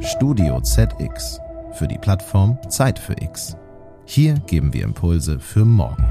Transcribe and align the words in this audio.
Studio 0.00 0.60
ZX 0.60 1.40
für 1.72 1.88
die 1.88 1.98
Plattform 1.98 2.58
Zeit 2.68 2.98
für 2.98 3.14
X. 3.20 3.56
Hier 4.04 4.34
geben 4.46 4.72
wir 4.72 4.84
Impulse 4.84 5.38
für 5.38 5.64
morgen. 5.64 6.04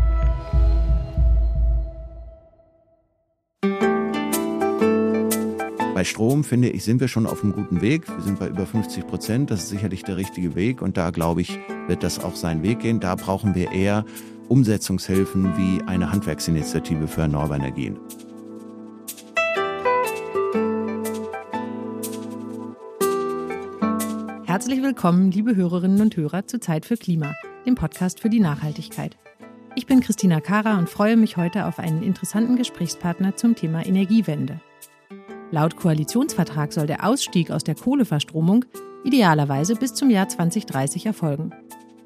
Bei 5.93 6.03
Strom, 6.03 6.43
finde 6.43 6.69
ich, 6.69 6.83
sind 6.83 6.99
wir 6.99 7.07
schon 7.07 7.25
auf 7.25 7.43
einem 7.43 7.53
guten 7.53 7.81
Weg. 7.81 8.07
Wir 8.07 8.21
sind 8.21 8.39
bei 8.39 8.47
über 8.47 8.65
50 8.65 9.07
Prozent. 9.07 9.51
Das 9.51 9.63
ist 9.63 9.69
sicherlich 9.69 10.03
der 10.03 10.17
richtige 10.17 10.55
Weg. 10.55 10.81
Und 10.81 10.97
da, 10.97 11.09
glaube 11.09 11.41
ich, 11.41 11.57
wird 11.87 12.03
das 12.03 12.23
auch 12.23 12.35
seinen 12.35 12.63
Weg 12.63 12.79
gehen. 12.79 12.99
Da 12.99 13.15
brauchen 13.15 13.55
wir 13.55 13.71
eher 13.71 14.05
Umsetzungshilfen 14.47 15.57
wie 15.57 15.81
eine 15.87 16.11
Handwerksinitiative 16.11 17.07
für 17.07 17.21
erneuerbare 17.21 17.59
Energien. 17.59 17.97
Herzlich 24.57 24.81
willkommen, 24.81 25.29
liebe 25.29 25.55
Hörerinnen 25.55 26.01
und 26.01 26.17
Hörer, 26.17 26.47
zu 26.47 26.59
Zeit 26.59 26.87
für 26.87 26.97
Klima, 26.97 27.35
dem 27.67 27.75
Podcast 27.75 28.19
für 28.19 28.29
die 28.31 28.39
Nachhaltigkeit. 28.39 29.15
Ich 29.75 29.85
bin 29.85 29.99
Christina 29.99 30.41
Kara 30.41 30.79
und 30.79 30.89
freue 30.89 31.15
mich 31.15 31.37
heute 31.37 31.67
auf 31.67 31.77
einen 31.77 32.01
interessanten 32.01 32.55
Gesprächspartner 32.55 33.35
zum 33.35 33.53
Thema 33.53 33.85
Energiewende. 33.85 34.59
Laut 35.51 35.75
Koalitionsvertrag 35.75 36.73
soll 36.73 36.87
der 36.87 37.07
Ausstieg 37.07 37.51
aus 37.51 37.63
der 37.65 37.75
Kohleverstromung 37.75 38.65
idealerweise 39.03 39.75
bis 39.75 39.93
zum 39.93 40.09
Jahr 40.09 40.27
2030 40.27 41.05
erfolgen. 41.05 41.51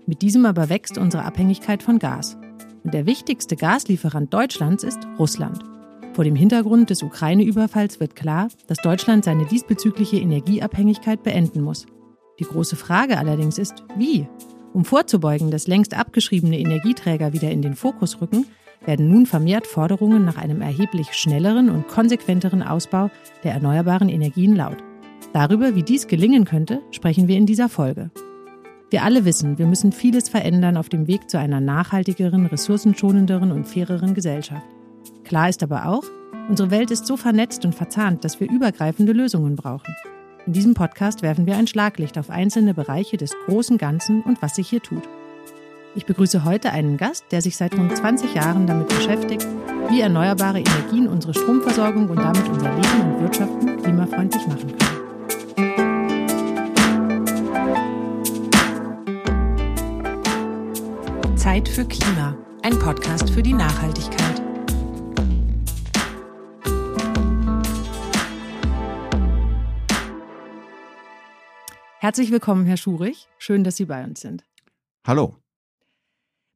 Mit 0.06 0.22
diesem 0.22 0.46
aber 0.46 0.68
wächst 0.68 0.98
unsere 0.98 1.24
Abhängigkeit 1.24 1.82
von 1.82 2.00
Gas. 2.00 2.38
Und 2.84 2.94
der 2.94 3.06
wichtigste 3.06 3.56
Gaslieferant 3.56 4.34
Deutschlands 4.34 4.84
ist 4.84 5.00
Russland. 5.18 5.64
Vor 6.12 6.26
dem 6.26 6.36
Hintergrund 6.36 6.90
des 6.90 7.02
Ukraine-Überfalls 7.02 8.02
wird 8.02 8.18
klar, 8.18 8.50
dass 8.68 8.80
Deutschland 8.80 9.24
seine 9.24 9.46
diesbezügliche 9.46 10.18
Energieabhängigkeit 10.18 11.24
beenden 11.24 11.62
muss. 11.62 11.86
Die 12.40 12.46
große 12.46 12.76
Frage 12.76 13.18
allerdings 13.18 13.58
ist, 13.58 13.84
wie? 13.98 14.28
Um 14.74 14.86
vorzubeugen, 14.86 15.52
dass 15.52 15.68
längst 15.68 15.94
abgeschriebene 15.94 16.60
Energieträger 16.60 17.34
wieder 17.34 17.52
in 17.52 17.62
den 17.62 17.76
Fokus 17.76 18.22
rücken, 18.22 18.46
werden 18.86 19.10
nun 19.10 19.26
vermehrt 19.26 19.68
Forderungen 19.68 20.26
nach 20.26 20.38
einem 20.38 20.62
erheblich 20.62 21.14
schnelleren 21.14 21.70
und 21.70 21.88
konsequenteren 21.88 22.64
Ausbau 22.64 23.12
der 23.44 23.54
erneuerbaren 23.54 24.10
Energien 24.10 24.56
laut. 24.56 24.78
Darüber, 25.34 25.76
wie 25.76 25.84
dies 25.84 26.08
gelingen 26.08 26.46
könnte, 26.46 26.82
sprechen 26.92 27.28
wir 27.28 27.38
in 27.38 27.46
dieser 27.46 27.70
Folge. 27.70 28.12
Wir 28.90 29.04
alle 29.04 29.24
wissen, 29.24 29.58
wir 29.58 29.68
müssen 29.68 29.94
vieles 29.94 30.28
verändern 30.28 30.76
auf 30.76 30.90
dem 30.90 31.08
Weg 31.08 31.30
zu 31.30 31.40
einer 31.40 31.62
nachhaltigeren, 31.62 32.46
ressourcenschonenderen 32.46 33.52
und 33.52 33.66
faireren 33.66 34.14
Gesellschaft. 34.14 34.66
Klar 35.24 35.48
ist 35.48 35.64
aber 35.64 35.86
auch, 35.86 36.04
unsere 36.50 36.72
Welt 36.72 36.92
ist 36.92 37.06
so 37.06 37.16
vernetzt 37.16 37.64
und 37.64 37.74
verzahnt, 37.74 38.26
dass 38.26 38.42
wir 38.42 38.50
übergreifende 38.50 39.14
Lösungen 39.14 39.56
brauchen. 39.56 39.96
In 40.48 40.54
diesem 40.54 40.74
Podcast 40.74 41.22
werfen 41.22 41.46
wir 41.46 41.56
ein 41.56 41.68
Schlaglicht 41.68 42.18
auf 42.18 42.32
einzelne 42.32 42.74
Bereiche 42.74 43.16
des 43.16 43.36
großen 43.46 43.78
Ganzen 43.78 44.24
und 44.24 44.42
was 44.42 44.56
sich 44.56 44.68
hier 44.68 44.82
tut. 44.82 45.04
Ich 45.94 46.08
begrüße 46.08 46.44
heute 46.44 46.72
einen 46.72 46.98
Gast, 46.98 47.26
der 47.32 47.44
sich 47.44 47.58
seit 47.58 47.78
rund 47.78 47.96
20 47.96 48.34
Jahren 48.34 48.66
damit 48.66 48.88
beschäftigt, 48.88 49.46
wie 49.90 50.02
erneuerbare 50.02 50.60
Energien 50.60 51.08
unsere 51.08 51.34
Stromversorgung 51.36 52.10
und 52.10 52.18
damit 52.18 52.48
unser 52.50 52.74
Leben 52.74 53.02
und 53.02 53.22
Wirtschaften 53.22 53.84
klimafreundlich 53.84 54.48
machen 54.48 54.74
können. 54.78 54.92
Zeit 61.38 61.68
für 61.68 61.86
Klima, 61.86 62.36
ein 62.64 62.80
Podcast 62.80 63.30
für 63.30 63.44
die 63.44 63.54
Nachhaltigkeit. 63.54 64.41
Herzlich 72.02 72.32
willkommen, 72.32 72.66
Herr 72.66 72.78
Schurich. 72.78 73.28
Schön, 73.38 73.64
dass 73.64 73.78
Sie 73.78 73.86
bei 73.86 74.04
uns 74.04 74.22
sind. 74.22 74.44
Hallo. 75.06 75.36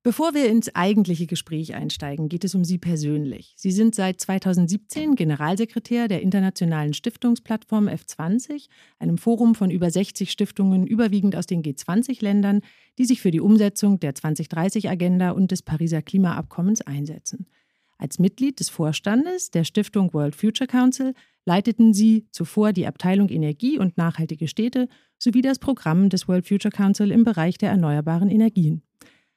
Bevor 0.01 0.33
wir 0.33 0.49
ins 0.49 0.73
eigentliche 0.73 1.27
Gespräch 1.27 1.75
einsteigen, 1.75 2.29
geht 2.29 2.43
es 2.43 2.55
um 2.55 2.65
Sie 2.65 2.79
persönlich. 2.79 3.53
Sie 3.55 3.69
sind 3.71 3.93
seit 3.93 4.19
2017 4.19 5.13
Generalsekretär 5.13 6.07
der 6.07 6.23
internationalen 6.23 6.95
Stiftungsplattform 6.95 7.87
F20, 7.87 8.69
einem 8.97 9.19
Forum 9.19 9.53
von 9.53 9.69
über 9.69 9.91
60 9.91 10.31
Stiftungen, 10.31 10.87
überwiegend 10.87 11.35
aus 11.35 11.45
den 11.45 11.61
G20-Ländern, 11.61 12.61
die 12.97 13.05
sich 13.05 13.21
für 13.21 13.29
die 13.29 13.39
Umsetzung 13.39 13.99
der 13.99 14.15
2030-Agenda 14.15 15.29
und 15.29 15.51
des 15.51 15.61
Pariser 15.61 16.01
Klimaabkommens 16.01 16.81
einsetzen. 16.81 17.45
Als 17.97 18.19
Mitglied 18.19 18.59
des 18.59 18.69
Vorstandes 18.69 19.51
der 19.51 19.63
Stiftung 19.63 20.13
World 20.13 20.35
Future 20.35 20.67
Council 20.67 21.13
leiteten 21.45 21.93
Sie 21.93 22.27
zuvor 22.31 22.73
die 22.73 22.87
Abteilung 22.87 23.29
Energie 23.29 23.79
und 23.79 23.97
nachhaltige 23.97 24.47
Städte 24.47 24.87
sowie 25.17 25.41
das 25.41 25.59
Programm 25.59 26.09
des 26.09 26.27
World 26.27 26.47
Future 26.47 26.71
Council 26.71 27.11
im 27.11 27.23
Bereich 27.23 27.57
der 27.57 27.69
erneuerbaren 27.69 28.29
Energien. 28.29 28.81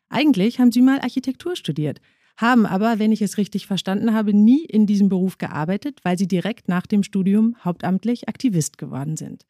Eigentlich 0.09 0.59
haben 0.59 0.73
Sie 0.73 0.83
mal 0.83 1.01
Architektur 1.01 1.55
studiert, 1.55 2.01
haben 2.37 2.67
aber, 2.67 2.99
wenn 2.99 3.13
ich 3.13 3.21
es 3.21 3.37
richtig 3.37 3.67
verstanden 3.67 4.15
habe, 4.15 4.33
nie 4.33 4.65
in 4.65 4.87
diesem 4.87 5.09
Beruf 5.09 5.39
gearbeitet, 5.39 6.01
weil 6.03 6.17
Sie 6.19 6.29
direkt 6.29 6.69
nach 6.69 6.87
dem 6.87 7.03
Studium 7.03 7.57
hauptamtlich 7.65 8.29
Aktivist 8.29 8.79
geworden 8.79 9.17
sind. 9.17 9.45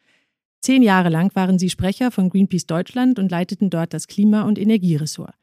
Zehn 0.60 0.82
Jahre 0.82 1.08
lang 1.08 1.34
waren 1.34 1.58
Sie 1.58 1.70
Sprecher 1.70 2.10
von 2.10 2.30
Greenpeace 2.30 2.66
Deutschland 2.66 3.18
und 3.18 3.30
leiteten 3.30 3.70
dort 3.70 3.94
das 3.94 4.08
Klima- 4.08 4.42
und 4.42 4.58
Energieressort. 4.58 5.34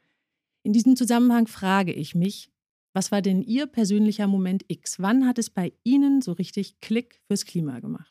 In 0.62 0.72
diesem 0.72 0.96
Zusammenhang 0.96 1.46
frage 1.46 1.92
ich 1.92 2.14
mich, 2.14 2.50
was 2.96 3.12
war 3.12 3.20
denn 3.20 3.42
Ihr 3.42 3.66
persönlicher 3.66 4.26
Moment 4.26 4.64
X? 4.68 4.98
Wann 4.98 5.26
hat 5.26 5.38
es 5.38 5.50
bei 5.50 5.74
Ihnen 5.84 6.22
so 6.22 6.32
richtig 6.32 6.80
Klick 6.80 7.20
fürs 7.26 7.44
Klima 7.44 7.78
gemacht? 7.80 8.10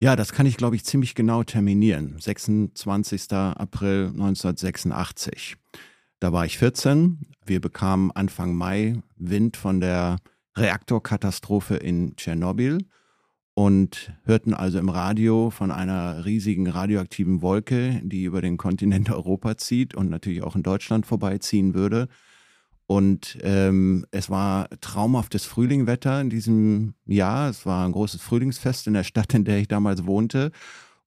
Ja, 0.00 0.14
das 0.14 0.32
kann 0.32 0.46
ich, 0.46 0.56
glaube 0.56 0.76
ich, 0.76 0.84
ziemlich 0.84 1.16
genau 1.16 1.42
terminieren. 1.42 2.14
26. 2.20 3.32
April 3.32 4.10
1986. 4.12 5.56
Da 6.20 6.32
war 6.32 6.46
ich 6.46 6.56
14. 6.56 7.18
Wir 7.44 7.60
bekamen 7.60 8.12
Anfang 8.12 8.54
Mai 8.54 9.02
Wind 9.16 9.56
von 9.56 9.80
der 9.80 10.18
Reaktorkatastrophe 10.56 11.74
in 11.74 12.14
Tschernobyl 12.14 12.78
und 13.54 14.12
hörten 14.22 14.54
also 14.54 14.78
im 14.78 14.88
Radio 14.88 15.50
von 15.50 15.72
einer 15.72 16.24
riesigen 16.24 16.68
radioaktiven 16.68 17.42
Wolke, 17.42 18.00
die 18.04 18.22
über 18.22 18.40
den 18.40 18.56
Kontinent 18.56 19.10
Europa 19.10 19.56
zieht 19.56 19.96
und 19.96 20.10
natürlich 20.10 20.44
auch 20.44 20.54
in 20.54 20.62
Deutschland 20.62 21.06
vorbeiziehen 21.06 21.74
würde. 21.74 22.06
Und 22.86 23.38
ähm, 23.42 24.06
es 24.10 24.28
war 24.28 24.68
traumhaftes 24.80 25.44
Frühlingwetter 25.44 26.20
in 26.20 26.30
diesem 26.30 26.94
Jahr. 27.06 27.48
Es 27.48 27.64
war 27.64 27.86
ein 27.86 27.92
großes 27.92 28.20
Frühlingsfest 28.20 28.86
in 28.86 28.94
der 28.94 29.04
Stadt, 29.04 29.32
in 29.34 29.44
der 29.44 29.58
ich 29.58 29.68
damals 29.68 30.06
wohnte. 30.06 30.52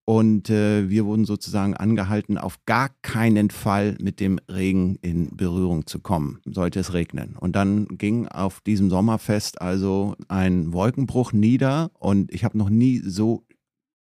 Und 0.06 0.52
äh, 0.52 0.88
wir 0.88 1.06
wurden 1.06 1.26
sozusagen 1.26 1.76
angehalten, 1.76 2.38
auf 2.38 2.64
gar 2.68 2.90
keinen 3.02 3.50
Fall 3.50 3.98
mit 4.00 4.20
dem 4.20 4.40
Regen 4.50 4.98
in 5.02 5.36
Berührung 5.36 5.88
zu 5.88 6.00
kommen, 6.00 6.40
sollte 6.46 6.80
es 6.80 6.94
regnen. 6.94 7.36
Und 7.40 7.56
dann 7.56 7.88
ging 7.88 8.28
auf 8.28 8.62
diesem 8.62 8.92
Sommerfest 8.92 9.62
also 9.62 10.16
ein 10.28 10.74
Wolkenbruch 10.74 11.34
nieder 11.34 11.90
und 11.98 12.32
ich 12.32 12.44
habe 12.44 12.58
noch 12.58 12.70
nie 12.70 13.02
so 13.04 13.46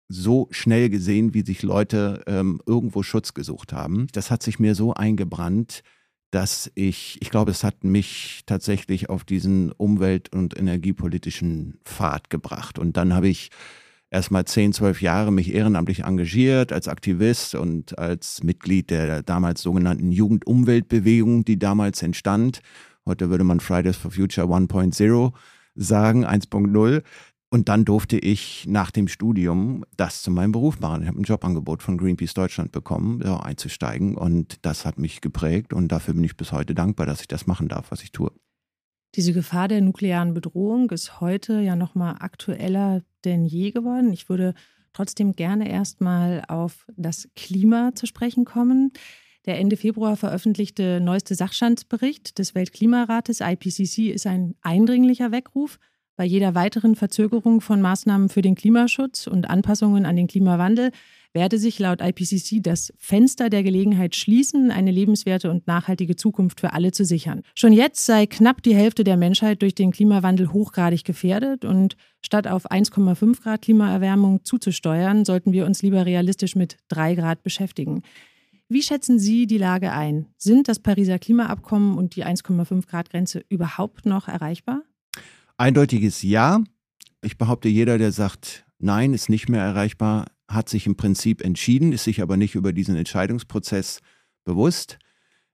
so 0.07 0.47
schnell 0.51 0.89
gesehen, 0.89 1.33
wie 1.33 1.41
sich 1.41 1.63
Leute 1.63 2.21
ähm, 2.27 2.61
irgendwo 2.67 3.01
Schutz 3.01 3.33
gesucht 3.33 3.73
haben. 3.73 4.05
Das 4.11 4.29
hat 4.29 4.43
sich 4.43 4.59
mir 4.59 4.75
so 4.75 4.93
eingebrannt, 4.93 5.81
dass 6.35 6.69
ich, 6.75 7.17
ich 7.21 7.29
glaube, 7.29 7.51
es 7.51 7.63
hat 7.63 7.85
mich 7.85 8.41
tatsächlich 8.45 9.09
auf 9.09 9.23
diesen 9.23 9.71
umwelt- 9.71 10.35
und 10.35 10.59
energiepolitischen 10.59 11.79
Pfad 11.85 12.29
gebracht. 12.29 12.77
Und 12.77 12.97
dann 12.97 13.13
habe 13.13 13.29
ich 13.29 13.51
erst 14.09 14.31
mal 14.31 14.43
zehn, 14.43 14.73
zwölf 14.73 15.01
Jahre 15.01 15.31
mich 15.31 15.53
ehrenamtlich 15.53 16.03
engagiert 16.03 16.73
als 16.73 16.89
Aktivist 16.89 17.55
und 17.55 17.97
als 17.97 18.43
Mitglied 18.43 18.89
der 18.89 19.23
damals 19.23 19.61
sogenannten 19.61 20.11
Jugendumweltbewegung, 20.11 21.45
die 21.45 21.57
damals 21.57 22.03
entstand. 22.03 22.59
Heute 23.05 23.29
würde 23.29 23.45
man 23.45 23.61
Fridays 23.61 23.95
for 23.95 24.11
Future 24.11 24.47
1.0 24.47 25.31
sagen, 25.75 26.25
1.0. 26.25 27.01
Und 27.55 27.69
dann 27.69 27.85
durfte 27.85 28.17
ich 28.17 28.65
nach 28.67 28.91
dem 28.91 29.07
Studium 29.07 29.85
das 29.95 30.21
zu 30.21 30.29
meinem 30.29 30.51
Beruf 30.51 30.81
machen. 30.81 31.03
Ich 31.03 31.07
habe 31.07 31.21
ein 31.21 31.23
Jobangebot 31.23 31.81
von 31.81 31.97
Greenpeace 31.97 32.33
Deutschland 32.33 32.73
bekommen, 32.73 33.21
ja, 33.23 33.39
einzusteigen. 33.39 34.17
Und 34.17 34.57
das 34.65 34.85
hat 34.85 34.99
mich 34.99 35.21
geprägt. 35.21 35.71
Und 35.71 35.89
dafür 35.89 36.15
bin 36.15 36.25
ich 36.25 36.35
bis 36.35 36.51
heute 36.51 36.75
dankbar, 36.75 37.05
dass 37.05 37.21
ich 37.21 37.29
das 37.29 37.47
machen 37.47 37.69
darf, 37.69 37.91
was 37.91 38.03
ich 38.03 38.11
tue. 38.11 38.29
Diese 39.15 39.31
Gefahr 39.31 39.69
der 39.69 39.79
nuklearen 39.79 40.33
Bedrohung 40.33 40.89
ist 40.89 41.21
heute 41.21 41.61
ja 41.61 41.77
noch 41.77 41.95
mal 41.95 42.17
aktueller 42.19 43.03
denn 43.23 43.45
je 43.45 43.71
geworden. 43.71 44.11
Ich 44.11 44.27
würde 44.27 44.53
trotzdem 44.91 45.37
gerne 45.37 45.69
erstmal 45.69 46.43
auf 46.49 46.85
das 46.97 47.29
Klima 47.37 47.95
zu 47.95 48.05
sprechen 48.05 48.43
kommen. 48.43 48.91
Der 49.45 49.59
Ende 49.59 49.77
Februar 49.77 50.17
veröffentlichte 50.17 50.99
neueste 50.99 51.35
Sachstandsbericht 51.35 52.37
des 52.37 52.53
Weltklimarates 52.53 53.39
IPCC 53.39 54.11
ist 54.13 54.27
ein 54.27 54.55
eindringlicher 54.61 55.31
Weckruf. 55.31 55.79
Bei 56.17 56.23
jeder 56.23 56.55
weiteren 56.55 56.95
Verzögerung 56.95 57.59
von 57.59 57.81
Maßnahmen 57.81 58.29
für 58.29 58.41
den 58.41 58.55
Klimaschutz 58.55 59.27
und 59.27 59.49
Anpassungen 59.49 60.05
an 60.05 60.15
den 60.15 60.27
Klimawandel 60.27 60.91
werde 61.33 61.59
sich 61.59 61.77
laut 61.77 61.99
IPCC 62.01 62.63
das 62.63 62.93
Fenster 62.97 63.49
der 63.49 63.63
Gelegenheit 63.63 64.15
schließen, 64.15 64.71
eine 64.71 64.91
lebenswerte 64.91 65.51
und 65.51 65.67
nachhaltige 65.67 66.15
Zukunft 66.15 66.61
für 66.61 66.71
alle 66.71 66.93
zu 66.93 67.03
sichern. 67.03 67.41
Schon 67.53 67.73
jetzt 67.73 68.05
sei 68.05 68.25
knapp 68.25 68.63
die 68.63 68.73
Hälfte 68.73 69.03
der 69.03 69.17
Menschheit 69.17 69.61
durch 69.61 69.75
den 69.75 69.91
Klimawandel 69.91 70.53
hochgradig 70.53 71.03
gefährdet 71.03 71.65
und 71.65 71.97
statt 72.21 72.47
auf 72.47 72.71
1,5 72.71 73.43
Grad 73.43 73.63
Klimaerwärmung 73.63 74.45
zuzusteuern, 74.45 75.25
sollten 75.25 75.51
wir 75.51 75.65
uns 75.65 75.81
lieber 75.81 76.05
realistisch 76.05 76.55
mit 76.55 76.77
3 76.87 77.15
Grad 77.15 77.43
beschäftigen. 77.43 78.03
Wie 78.69 78.81
schätzen 78.81 79.19
Sie 79.19 79.45
die 79.47 79.57
Lage 79.57 79.91
ein? 79.91 80.27
Sind 80.37 80.69
das 80.69 80.79
Pariser 80.79 81.19
Klimaabkommen 81.19 81.97
und 81.97 82.15
die 82.15 82.25
1,5 82.25 82.87
Grad 82.87 83.09
Grenze 83.09 83.43
überhaupt 83.49 84.05
noch 84.05 84.29
erreichbar? 84.29 84.83
Eindeutiges 85.57 86.21
Ja. 86.21 86.61
Ich 87.21 87.37
behaupte, 87.37 87.69
jeder, 87.69 87.97
der 87.97 88.11
sagt, 88.11 88.65
nein, 88.77 89.13
ist 89.13 89.29
nicht 89.29 89.49
mehr 89.49 89.61
erreichbar, 89.61 90.25
hat 90.47 90.69
sich 90.69 90.85
im 90.85 90.95
Prinzip 90.95 91.41
entschieden, 91.43 91.91
ist 91.91 92.03
sich 92.03 92.21
aber 92.21 92.37
nicht 92.37 92.55
über 92.55 92.73
diesen 92.73 92.95
Entscheidungsprozess 92.95 93.99
bewusst. 94.43 94.99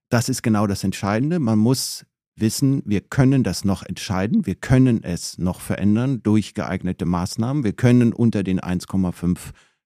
Das 0.10 0.28
ist 0.28 0.42
genau 0.42 0.68
das 0.68 0.84
Entscheidende. 0.84 1.40
Man 1.40 1.60
muss 1.60 2.06
wissen, 2.36 2.82
wir 2.86 3.02
können 3.02 3.44
das 3.44 3.64
noch 3.64 3.84
entscheiden, 3.84 4.46
wir 4.46 4.56
können 4.56 5.04
es 5.04 5.38
noch 5.38 5.62
verändern 5.62 6.22
durch 6.24 6.54
geeignete 6.54 7.06
Maßnahmen, 7.06 7.64
wir 7.64 7.74
können 7.74 8.12
unter 8.12 8.44
den 8.44 8.60
1,5 8.60 9.38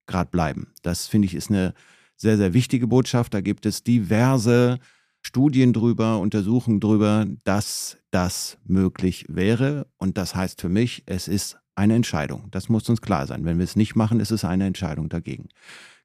Grad 0.08 0.32
bleiben. 0.32 0.74
Das 0.82 1.08
finde 1.08 1.28
ich 1.28 1.36
ist 1.36 1.50
eine 1.50 1.74
sehr, 2.16 2.38
sehr 2.38 2.54
wichtige 2.54 2.88
Botschaft. 2.88 3.34
Da 3.34 3.42
gibt 3.42 3.66
es 3.66 3.84
diverse 3.84 4.80
Studien 5.26 5.74
drüber, 5.74 6.20
Untersuchungen 6.20 6.80
drüber, 6.80 7.26
dass 7.46 7.98
das 8.12 8.60
möglich 8.64 9.26
wäre. 9.28 9.88
Und 9.98 10.20
das 10.20 10.36
heißt 10.36 10.62
für 10.62 10.70
mich, 10.70 11.02
es 11.08 11.28
ist 11.28 11.58
eine 11.74 11.96
Entscheidung. 11.96 12.48
Das 12.52 12.70
muss 12.70 12.88
uns 12.88 13.02
klar 13.02 13.26
sein. 13.26 13.44
Wenn 13.44 13.58
wir 13.58 13.64
es 13.64 13.76
nicht 13.76 13.96
machen, 13.96 14.20
ist 14.20 14.30
es 14.30 14.46
eine 14.46 14.68
Entscheidung 14.68 15.10
dagegen. 15.10 15.50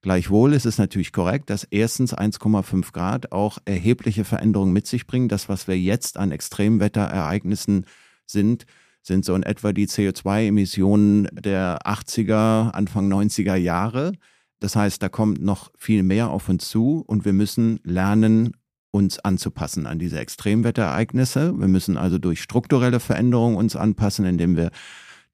Gleichwohl 0.01 0.55
ist 0.55 0.65
es 0.65 0.79
natürlich 0.79 1.13
korrekt, 1.13 1.51
dass 1.51 1.65
erstens 1.65 2.17
1,5 2.17 2.93
Grad 2.93 3.31
auch 3.31 3.59
erhebliche 3.67 4.25
Veränderungen 4.25 4.73
mit 4.73 4.87
sich 4.87 5.07
bringen. 5.07 5.29
Das, 5.29 5.51
was 5.51 5.69
wir 5.69 5.79
jetzt 5.79 6.17
an 6.17 6.33
Extremwetterereignissen 6.33 7.85
sind, 8.25 8.65
sind 9.03 9.27
so 9.27 9.35
in 9.35 9.43
etwa 9.43 9.75
die 9.75 9.87
CO2-Emissionen 9.87 11.29
der 11.33 11.81
80er, 11.85 12.71
Anfang 12.71 13.13
90er 13.13 13.57
Jahre. 13.57 14.13
Das 14.61 14.77
heißt, 14.77 15.03
da 15.03 15.11
kommt 15.11 15.43
noch 15.43 15.71
viel 15.77 16.03
mehr 16.03 16.31
auf 16.31 16.49
uns 16.49 16.71
zu 16.71 17.05
und 17.07 17.27
wir 17.27 17.35
müssen 17.35 17.81
lernen, 17.83 18.53
uns 18.91 19.19
anzupassen 19.19 19.87
an 19.87 19.99
diese 19.99 20.19
Extremwetterereignisse. 20.19 21.59
Wir 21.59 21.69
müssen 21.69 21.97
also 21.97 22.19
durch 22.19 22.43
strukturelle 22.43 23.01
Veränderungen 23.01 23.57
uns 23.57 23.77
anpassen, 23.77 24.25
indem 24.25 24.57
wir 24.57 24.71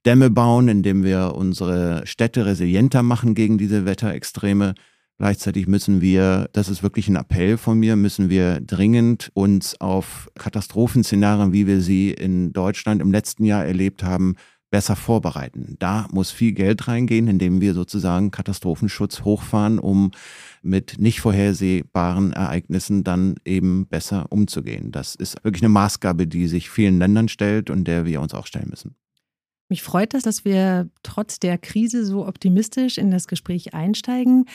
Dämme 0.05 0.29
bauen, 0.29 0.67
indem 0.67 1.03
wir 1.03 1.33
unsere 1.35 2.05
Städte 2.05 2.45
resilienter 2.45 3.03
machen 3.03 3.35
gegen 3.35 3.57
diese 3.57 3.85
Wetterextreme. 3.85 4.75
Gleichzeitig 5.17 5.67
müssen 5.67 5.99
wir, 5.99 6.47
das 6.53 6.69
ist 6.69 6.83
wirklich 6.83 7.07
ein 7.07 7.15
Appell 7.15 7.57
von 7.57 7.79
mir, 7.79 7.95
müssen 7.95 8.29
wir 8.29 8.61
dringend 8.61 9.31
uns 9.33 9.81
auf 9.81 10.29
Katastrophenszenarien, 10.37 11.53
wie 11.53 11.65
wir 11.65 11.81
sie 11.81 12.11
in 12.11 12.53
Deutschland 12.53 13.01
im 13.01 13.11
letzten 13.11 13.43
Jahr 13.43 13.65
erlebt 13.65 14.03
haben, 14.03 14.35
besser 14.77 14.95
vorbereiten. 14.95 15.75
Da 15.79 16.07
muss 16.11 16.29
viel 16.29 16.51
Geld 16.51 16.87
reingehen, 16.87 17.27
indem 17.27 17.61
wir 17.61 17.73
sozusagen 17.73 18.29
Katastrophenschutz 18.29 19.23
hochfahren, 19.23 19.79
um 19.79 20.11
mit 20.61 20.99
nicht 20.99 21.19
vorhersehbaren 21.19 22.31
Ereignissen 22.31 23.03
dann 23.03 23.37
eben 23.43 23.87
besser 23.87 24.27
umzugehen. 24.29 24.91
Das 24.91 25.15
ist 25.15 25.43
wirklich 25.43 25.63
eine 25.63 25.69
Maßgabe, 25.69 26.27
die 26.27 26.47
sich 26.47 26.69
vielen 26.69 26.99
Ländern 26.99 27.27
stellt 27.27 27.71
und 27.71 27.85
der 27.85 28.05
wir 28.05 28.21
uns 28.21 28.35
auch 28.35 28.45
stellen 28.45 28.69
müssen. 28.69 28.93
Mich 29.67 29.81
freut 29.81 30.13
das, 30.13 30.21
dass 30.21 30.45
wir 30.45 30.87
trotz 31.01 31.39
der 31.39 31.57
Krise 31.57 32.05
so 32.05 32.27
optimistisch 32.27 32.99
in 32.99 33.09
das 33.09 33.27
Gespräch 33.27 33.73
einsteigen. 33.73 34.45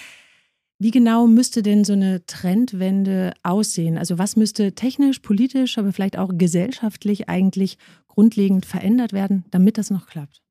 Wie 0.79 0.93
genau 0.93 1.27
müsste 1.27 1.63
denn 1.63 1.85
so 1.85 1.95
eine 1.95 2.27
Trendwende 2.27 3.35
aussehen? 3.43 3.99
Also 3.99 4.19
was 4.19 4.37
müsste 4.37 4.73
technisch, 4.73 5.19
politisch, 5.19 5.79
aber 5.79 5.93
vielleicht 5.93 6.17
auch 6.17 6.31
gesellschaftlich 6.33 7.29
eigentlich 7.29 7.77
grundlegend 8.15 8.67
verändert 8.67 9.13
werden, 9.13 9.45
damit 9.51 9.79
das 9.79 9.91
noch 9.91 10.07
klappt? 10.07 10.43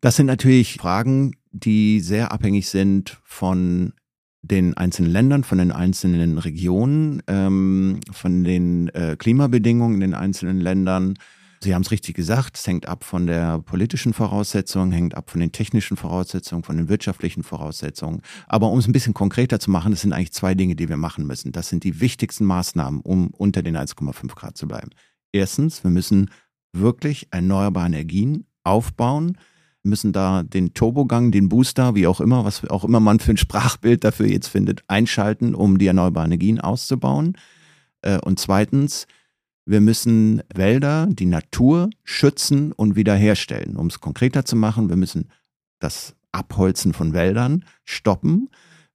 Das 0.00 0.16
sind 0.16 0.26
natürlich 0.26 0.74
Fragen, 0.74 1.32
die 1.50 2.00
sehr 2.00 2.30
abhängig 2.32 2.68
sind 2.68 3.20
von 3.24 3.94
den 4.42 4.76
einzelnen 4.76 5.10
Ländern, 5.10 5.44
von 5.44 5.58
den 5.58 5.72
einzelnen 5.72 6.38
Regionen, 6.38 7.22
ähm, 7.26 8.00
von 8.12 8.44
den 8.44 8.88
äh, 8.88 9.16
Klimabedingungen 9.18 9.94
in 9.94 10.00
den 10.00 10.14
einzelnen 10.14 10.60
Ländern. 10.60 11.14
Sie 11.62 11.74
haben 11.74 11.80
es 11.80 11.90
richtig 11.90 12.14
gesagt, 12.14 12.58
es 12.58 12.66
hängt 12.66 12.86
ab 12.86 13.04
von 13.04 13.26
der 13.26 13.58
politischen 13.60 14.12
Voraussetzung, 14.12 14.92
hängt 14.92 15.14
ab 15.14 15.30
von 15.30 15.40
den 15.40 15.50
technischen 15.50 15.96
Voraussetzungen, 15.96 16.62
von 16.62 16.76
den 16.76 16.90
wirtschaftlichen 16.90 17.42
Voraussetzungen. 17.42 18.20
Aber 18.46 18.70
um 18.70 18.78
es 18.78 18.86
ein 18.86 18.92
bisschen 18.92 19.14
konkreter 19.14 19.58
zu 19.58 19.70
machen, 19.70 19.92
das 19.92 20.02
sind 20.02 20.12
eigentlich 20.12 20.34
zwei 20.34 20.54
Dinge, 20.54 20.76
die 20.76 20.90
wir 20.90 20.98
machen 20.98 21.26
müssen. 21.26 21.52
Das 21.52 21.70
sind 21.70 21.82
die 21.82 22.00
wichtigsten 22.00 22.44
Maßnahmen, 22.44 23.00
um 23.00 23.28
unter 23.28 23.62
den 23.62 23.78
1,5 23.78 24.34
Grad 24.34 24.58
zu 24.58 24.68
bleiben. 24.68 24.90
Erstens, 25.32 25.82
wir 25.82 25.90
müssen 25.90 26.28
wirklich 26.74 27.28
erneuerbare 27.30 27.86
Energien 27.86 28.46
aufbauen, 28.62 29.38
müssen 29.82 30.12
da 30.12 30.42
den 30.42 30.74
Turbogang, 30.74 31.30
den 31.30 31.48
Booster, 31.48 31.94
wie 31.94 32.06
auch 32.06 32.20
immer, 32.20 32.44
was 32.44 32.64
auch 32.70 32.84
immer 32.84 33.00
man 33.00 33.20
für 33.20 33.32
ein 33.32 33.36
Sprachbild 33.36 34.02
dafür 34.02 34.26
jetzt 34.26 34.48
findet, 34.48 34.82
einschalten, 34.88 35.54
um 35.54 35.78
die 35.78 35.86
erneuerbaren 35.86 36.32
Energien 36.32 36.60
auszubauen. 36.60 37.36
Äh, 38.02 38.18
und 38.20 38.38
zweitens, 38.38 39.06
wir 39.66 39.80
müssen 39.80 40.42
Wälder, 40.54 41.06
die 41.10 41.26
Natur 41.26 41.90
schützen 42.02 42.72
und 42.72 42.96
wiederherstellen. 42.96 43.76
Um 43.76 43.86
es 43.86 44.00
konkreter 44.00 44.44
zu 44.44 44.56
machen, 44.56 44.88
wir 44.88 44.96
müssen 44.96 45.28
das 45.78 46.14
Abholzen 46.32 46.92
von 46.92 47.12
Wäldern 47.12 47.64
stoppen. 47.84 48.50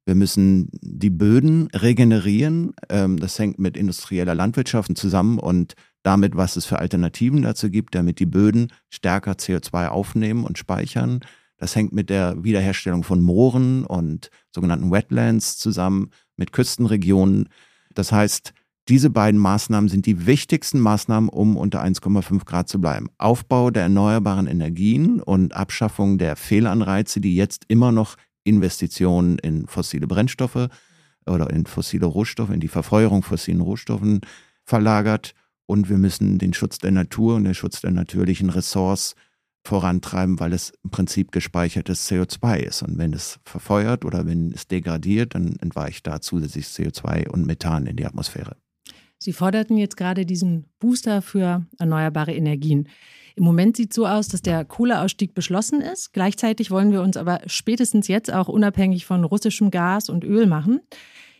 Wir 0.06 0.16
müssen 0.16 0.70
die 0.82 1.10
Böden 1.10 1.68
regenerieren. 1.68 2.74
Ähm, 2.90 3.20
das 3.20 3.38
hängt 3.38 3.60
mit 3.60 3.78
industrieller 3.78 4.36
Landwirtschaft 4.36 4.96
zusammen 4.98 5.40
und 5.40 5.76
damit, 6.04 6.36
was 6.36 6.56
es 6.56 6.66
für 6.66 6.80
Alternativen 6.80 7.42
dazu 7.42 7.70
gibt, 7.70 7.96
damit 7.96 8.20
die 8.20 8.26
Böden 8.26 8.72
stärker 8.90 9.34
CO2 9.34 9.88
aufnehmen 9.88 10.44
und 10.44 10.58
speichern. 10.58 11.20
Das 11.58 11.76
hängt 11.76 11.92
mit 11.92 12.10
der 12.10 12.44
Wiederherstellung 12.44 13.04
von 13.04 13.22
Mooren 13.22 13.84
und 13.84 14.30
sogenannten 14.54 14.92
Wetlands 14.92 15.58
zusammen, 15.58 16.12
mit 16.38 16.54
Küstenregionen. 16.54 17.50
Das 17.94 18.12
heißt, 18.12 18.54
diese 18.88 19.12
beiden 19.12 19.40
Maßnahmen 19.40 19.88
sind 19.88 20.08
die 20.08 20.26
wichtigsten 20.26 20.80
Maßnahmen, 20.80 21.30
um 21.30 21.58
unter 21.58 21.84
1,5 21.84 22.44
Grad 22.46 22.70
zu 22.70 22.82
bleiben. 22.82 23.10
Aufbau 23.20 23.70
der 23.70 23.84
erneuerbaren 23.84 24.48
Energien 24.48 25.22
und 25.22 25.54
Abschaffung 25.54 26.18
der 26.18 26.36
Fehlanreize, 26.36 27.22
die 27.22 27.36
jetzt 27.36 27.66
immer 27.68 27.92
noch 27.92 28.16
Investitionen 28.44 29.38
in 29.38 29.68
fossile 29.68 30.08
Brennstoffe 30.08 30.70
oder 31.28 31.52
in 31.52 31.68
fossile 31.68 32.08
Rohstoffe, 32.08 32.50
in 32.50 32.62
die 32.62 32.68
Verfeuerung 32.68 33.22
fossilen 33.22 33.62
Rohstoffen 33.62 34.22
verlagert. 34.64 35.36
Und 35.70 35.88
wir 35.88 36.00
müssen 36.00 36.40
den 36.40 36.52
Schutz 36.56 36.80
der 36.80 36.90
Natur 36.90 37.36
und 37.36 37.44
den 37.44 37.54
Schutz 37.54 37.82
der 37.82 37.92
natürlichen 37.92 38.50
Ressource 38.50 39.14
vorantreiben, 39.64 40.40
weil 40.40 40.52
es 40.52 40.74
im 40.84 40.90
Prinzip 40.90 41.32
gespeichertes 41.32 42.10
CO2 42.10 42.58
ist. 42.58 42.82
Und 42.82 42.98
wenn 42.98 43.14
es 43.14 43.40
verfeuert 43.46 44.04
oder 44.04 44.26
wenn 44.26 44.52
es 44.52 44.68
degradiert, 44.68 45.36
dann 45.36 45.58
entweicht 45.62 46.08
da 46.08 46.22
zusätzlich 46.22 46.66
CO2 46.66 47.30
und 47.30 47.46
Methan 47.46 47.86
in 47.86 47.98
die 47.98 48.08
Atmosphäre. 48.08 48.56
Sie 49.20 49.32
forderten 49.32 49.78
jetzt 49.78 49.96
gerade 49.96 50.26
diesen 50.26 50.66
Booster 50.80 51.22
für 51.22 51.68
erneuerbare 51.78 52.34
Energien. 52.34 52.90
Im 53.36 53.44
Moment 53.44 53.78
sieht 53.78 53.92
es 53.92 53.96
so 53.96 54.08
aus, 54.08 54.28
dass 54.28 54.42
der 54.42 54.66
Kohleausstieg 54.66 55.36
beschlossen 55.36 55.82
ist. 55.82 56.14
Gleichzeitig 56.14 56.72
wollen 56.72 56.92
wir 56.92 57.04
uns 57.04 57.16
aber 57.16 57.42
spätestens 57.46 58.08
jetzt 58.08 58.34
auch 58.34 58.48
unabhängig 58.48 59.06
von 59.06 59.24
russischem 59.24 59.70
Gas 59.70 60.10
und 60.10 60.24
Öl 60.24 60.48
machen. 60.48 60.80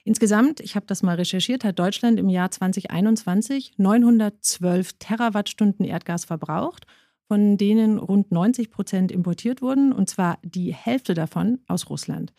Insgesamt, 0.10 0.60
ich 0.60 0.76
habe 0.76 0.88
das 0.88 1.04
mal 1.04 1.18
recherchiert, 1.18 1.64
hat 1.64 1.78
Deutschland 1.78 2.20
im 2.20 2.30
Jahr 2.30 2.50
2021 2.50 3.74
912 3.78 4.94
Terawattstunden 4.94 5.86
Erdgas 5.86 6.26
verbraucht, 6.26 6.88
von 7.28 7.58
denen 7.58 8.00
rund 8.00 8.32
90 8.32 8.72
Prozent 8.72 9.12
importiert 9.12 9.62
wurden, 9.62 9.94
und 9.94 10.10
zwar 10.10 10.40
die 10.42 10.74
Hälfte 10.74 11.14
davon 11.14 11.60
aus 11.68 11.92
Russland. 11.92 12.34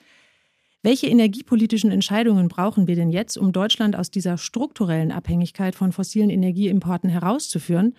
Welche 0.83 1.07
energiepolitischen 1.07 1.93
Entscheidungen 1.93 2.49
brauchen 2.49 2.89
wir 2.89 2.97
denn 2.97 3.11
jetzt, 3.11 3.39
um 3.39 3.53
Deutschland 3.53 3.95
aus 3.95 4.11
dieser 4.11 4.37
strukturellen 4.37 5.13
Abhängigkeit 5.13 5.77
von 5.77 5.93
fossilen 5.93 6.31
Energieimporten 6.31 7.09
herauszuführen? 7.09 7.95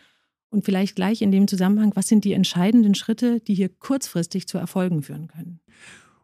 Und 0.49 0.65
vielleicht 0.65 0.97
gleich 0.97 1.21
in 1.21 1.31
dem 1.31 1.47
Zusammenhang, 1.47 1.93
was 1.95 2.09
sind 2.09 2.25
die 2.25 2.33
entscheidenden 2.33 2.93
Schritte, 2.93 3.39
die 3.39 3.53
hier 3.53 3.69
kurzfristig 3.69 4.49
zu 4.49 4.57
Erfolgen 4.57 5.01
führen 5.01 5.29
können? 5.29 5.61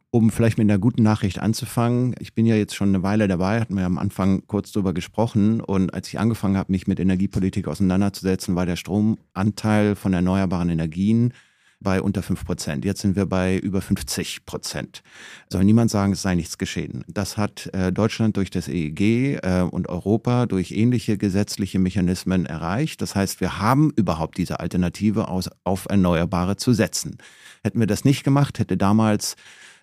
Um 0.10 0.32
vielleicht 0.32 0.58
mit 0.58 0.70
einer 0.70 0.80
guten 0.80 1.04
Nachricht 1.04 1.40
anzufangen, 1.40 2.16
ich 2.20 2.34
bin 2.34 2.46
ja 2.46 2.56
jetzt 2.56 2.76
schon 2.76 2.90
eine 2.90 3.04
Weile 3.04 3.28
dabei, 3.28 3.60
hatten 3.60 3.76
wir 3.76 3.86
am 3.86 3.98
Anfang 3.98 4.48
kurz 4.48 4.72
darüber 4.72 4.94
gesprochen. 4.94 5.60
Und 5.60 5.94
als 5.94 6.08
ich 6.08 6.18
angefangen 6.18 6.56
habe, 6.56 6.72
mich 6.72 6.88
mit 6.88 7.02
Energiepolitik 7.02 7.68
auseinanderzusetzen, 7.68 8.56
war 8.56 8.66
der 8.66 8.78
Stromanteil 8.78 9.96
von 9.96 10.14
erneuerbaren 10.14 10.70
Energien 10.70 11.34
bei 11.80 12.02
unter 12.02 12.24
5 12.24 12.46
Prozent. 12.46 12.86
Jetzt 12.86 13.02
sind 13.02 13.16
wir 13.16 13.26
bei 13.26 13.58
über 13.58 13.82
50 13.82 14.46
Prozent. 14.46 15.04
Soll 15.50 15.64
niemand 15.64 15.92
sagen, 15.92 16.14
es 16.14 16.22
sei 16.22 16.36
nichts 16.36 16.58
geschehen. 16.58 17.04
Das 17.08 17.38
hat 17.38 17.70
äh, 17.74 17.92
Deutschland 17.92 18.38
durch 18.38 18.50
das 18.50 18.68
EEG 18.68 19.40
äh, 19.44 19.68
und 19.70 19.90
Europa 19.90 20.46
durch 20.46 20.72
ähnliche 20.72 21.18
gesetzliche 21.18 21.80
Mechanismen 21.80 22.46
erreicht. 22.46 23.02
Das 23.02 23.14
heißt, 23.14 23.42
wir 23.42 23.60
haben 23.60 23.92
überhaupt 23.96 24.38
diese 24.38 24.60
Alternative 24.60 25.28
aus, 25.28 25.50
auf 25.66 25.86
Erneuerbare 25.90 26.56
zu 26.56 26.74
setzen. 26.74 27.18
Hätten 27.64 27.80
wir 27.80 27.88
das 27.88 28.06
nicht 28.06 28.24
gemacht, 28.24 28.58
hätte 28.58 28.78
damals 28.78 29.36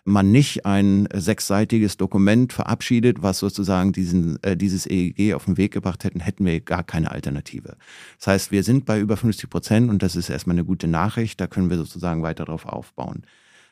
man 0.04 0.30
nicht 0.30 0.66
ein 0.66 1.08
sechsseitiges 1.14 1.96
Dokument 1.96 2.52
verabschiedet, 2.52 3.22
was 3.22 3.38
sozusagen 3.38 3.92
diesen, 3.92 4.42
äh, 4.42 4.56
dieses 4.56 4.86
EEG 4.86 5.34
auf 5.34 5.46
den 5.46 5.56
Weg 5.56 5.72
gebracht 5.72 6.04
hätten, 6.04 6.20
hätten 6.20 6.44
wir 6.44 6.60
gar 6.60 6.82
keine 6.82 7.10
Alternative. 7.10 7.76
Das 8.18 8.26
heißt, 8.26 8.52
wir 8.52 8.62
sind 8.62 8.84
bei 8.84 9.00
über 9.00 9.16
50 9.16 9.48
Prozent 9.48 9.90
und 9.90 10.02
das 10.02 10.14
ist 10.14 10.28
erstmal 10.28 10.54
eine 10.54 10.64
gute 10.64 10.88
Nachricht. 10.88 11.40
Da 11.40 11.46
können 11.46 11.70
wir 11.70 11.78
sozusagen 11.78 12.22
weiter 12.22 12.44
drauf 12.44 12.66
aufbauen. 12.66 13.22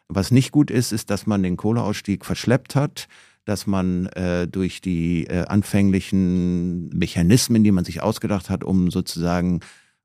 Was 0.08 0.30
nicht 0.30 0.52
gut 0.52 0.70
ist, 0.70 0.92
ist, 0.92 1.10
dass 1.10 1.26
man 1.26 1.42
den 1.42 1.56
Kohleausstieg 1.56 2.24
verschleppt 2.24 2.74
hat 2.74 3.08
dass 3.44 3.66
man 3.66 4.06
äh, 4.06 4.46
durch 4.46 4.80
die 4.80 5.24
äh, 5.24 5.44
anfänglichen 5.46 6.88
Mechanismen, 6.90 7.64
die 7.64 7.72
man 7.72 7.84
sich 7.84 8.02
ausgedacht 8.02 8.50
hat, 8.50 8.62
um 8.62 8.90
sozusagen 8.90 9.60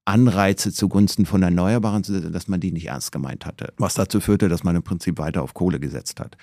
Anreize 0.07 0.71
zugunsten 0.71 1.25
von 1.25 1.43
Erneuerbaren 1.43 2.03
zu 2.03 2.13
setzen, 2.13 2.31
dass 2.31 2.47
man 2.47 2.61
die 2.61 2.71
nicht 2.71 2.87
ernst 2.87 3.11
gemeint 3.11 3.45
hatte. 3.45 3.73
Was 3.77 3.95
dazu 3.95 4.21
führte, 4.21 4.47
dass 4.47 4.63
man 4.63 4.75
im 4.75 4.83
Prinzip 4.83 5.17
weiter 5.19 5.43
auf 5.43 5.53
Kohle 5.53 5.81
gesetzt 5.81 6.21
hat. 6.21 6.37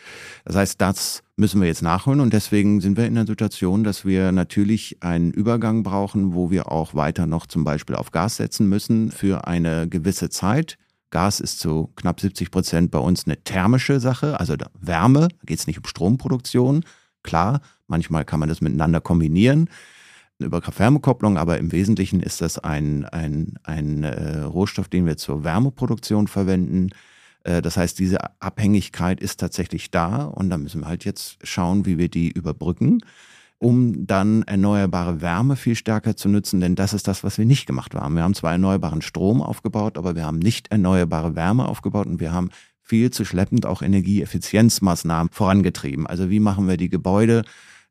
Das 0.44 0.54
heißt, 0.54 0.80
das 0.80 1.22
müssen 1.36 1.60
wir 1.62 1.68
jetzt 1.68 1.82
nachholen 1.82 2.20
und 2.20 2.34
deswegen 2.34 2.82
sind 2.82 2.98
wir 2.98 3.06
in 3.06 3.14
der 3.14 3.26
Situation, 3.26 3.82
dass 3.82 4.04
wir 4.04 4.32
natürlich 4.32 5.02
einen 5.02 5.30
Übergang 5.30 5.82
brauchen, 5.82 6.34
wo 6.34 6.50
wir 6.50 6.70
auch 6.70 6.94
weiter 6.94 7.26
noch 7.26 7.46
zum 7.46 7.64
Beispiel 7.64 7.96
auf 7.96 8.10
Gas 8.10 8.36
setzen 8.36 8.68
müssen 8.68 9.10
für 9.10 9.46
eine 9.46 9.88
gewisse 9.88 10.28
Zeit. 10.28 10.76
Gas 11.08 11.40
ist 11.40 11.58
zu 11.58 11.90
knapp 11.96 12.20
70 12.20 12.50
Prozent 12.50 12.90
bei 12.90 12.98
uns 12.98 13.24
eine 13.24 13.42
thermische 13.44 13.98
Sache, 13.98 14.38
also 14.38 14.56
Wärme, 14.78 15.28
da 15.28 15.44
geht 15.46 15.58
es 15.58 15.66
nicht 15.66 15.78
um 15.78 15.86
Stromproduktion. 15.86 16.84
Klar, 17.22 17.62
manchmal 17.86 18.26
kann 18.26 18.40
man 18.40 18.50
das 18.50 18.60
miteinander 18.60 19.00
kombinieren 19.00 19.70
über 20.38 20.60
Kraft-Wärme-Kopplung, 20.60 21.38
aber 21.38 21.58
im 21.58 21.72
Wesentlichen 21.72 22.20
ist 22.20 22.40
das 22.40 22.58
ein, 22.58 23.04
ein, 23.04 23.54
ein 23.62 24.02
äh, 24.02 24.40
Rohstoff, 24.40 24.88
den 24.88 25.06
wir 25.06 25.16
zur 25.16 25.44
Wärmeproduktion 25.44 26.26
verwenden. 26.26 26.90
Äh, 27.44 27.62
das 27.62 27.76
heißt, 27.76 27.98
diese 27.98 28.18
Abhängigkeit 28.40 29.20
ist 29.20 29.40
tatsächlich 29.40 29.90
da 29.90 30.24
und 30.24 30.50
da 30.50 30.58
müssen 30.58 30.80
wir 30.80 30.88
halt 30.88 31.04
jetzt 31.04 31.38
schauen, 31.46 31.86
wie 31.86 31.98
wir 31.98 32.08
die 32.08 32.30
überbrücken, 32.30 32.98
um 33.58 34.06
dann 34.06 34.42
erneuerbare 34.42 35.22
Wärme 35.22 35.56
viel 35.56 35.76
stärker 35.76 36.16
zu 36.16 36.28
nutzen, 36.28 36.60
denn 36.60 36.74
das 36.74 36.92
ist 36.92 37.06
das, 37.06 37.22
was 37.22 37.38
wir 37.38 37.46
nicht 37.46 37.66
gemacht 37.66 37.94
haben. 37.94 38.16
Wir 38.16 38.24
haben 38.24 38.34
zwar 38.34 38.52
erneuerbaren 38.52 39.02
Strom 39.02 39.40
aufgebaut, 39.40 39.96
aber 39.96 40.16
wir 40.16 40.24
haben 40.26 40.38
nicht 40.38 40.72
erneuerbare 40.72 41.36
Wärme 41.36 41.66
aufgebaut 41.68 42.06
und 42.06 42.20
wir 42.20 42.32
haben 42.32 42.50
viel 42.82 43.10
zu 43.10 43.24
schleppend 43.24 43.64
auch 43.64 43.80
Energieeffizienzmaßnahmen 43.80 45.32
vorangetrieben. 45.32 46.06
Also 46.06 46.28
wie 46.28 46.40
machen 46.40 46.68
wir 46.68 46.76
die 46.76 46.90
Gebäude 46.90 47.44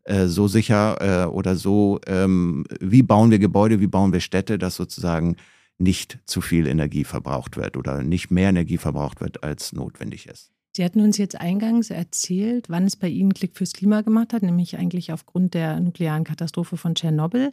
äh, 0.06 0.28
so 0.28 0.48
sicher 0.48 1.24
äh, 1.24 1.28
oder 1.28 1.56
so, 1.56 2.00
ähm, 2.08 2.66
wie 2.80 3.04
bauen 3.04 3.32
wir 3.32 3.40
Gebäude, 3.40 3.80
wie 3.80 3.88
bauen 3.88 4.14
wir 4.14 4.20
Städte, 4.20 4.58
dass 4.58 4.76
sozusagen 4.76 5.38
nicht 5.78 6.20
zu 6.26 6.42
viel 6.42 6.68
Energie 6.68 7.04
verbraucht 7.04 7.58
wird 7.58 7.78
oder 7.78 8.04
nicht 8.04 8.32
mehr 8.32 8.50
Energie 8.50 8.78
verbraucht 8.78 9.22
wird, 9.22 9.44
als 9.44 9.74
notwendig 9.74 10.28
ist. 10.28 10.52
Sie 10.76 10.84
hatten 10.84 11.02
uns 11.02 11.18
jetzt 11.18 11.40
eingangs 11.40 11.92
erzählt, 11.92 12.70
wann 12.70 12.86
es 12.86 12.96
bei 12.96 13.08
Ihnen 13.08 13.34
Klick 13.34 13.56
fürs 13.56 13.74
Klima 13.74 14.02
gemacht 14.02 14.34
hat, 14.34 14.42
nämlich 14.42 14.78
eigentlich 14.78 15.14
aufgrund 15.14 15.54
der 15.54 15.80
nuklearen 15.80 16.24
Katastrophe 16.24 16.78
von 16.78 16.96
Tschernobyl. 16.96 17.52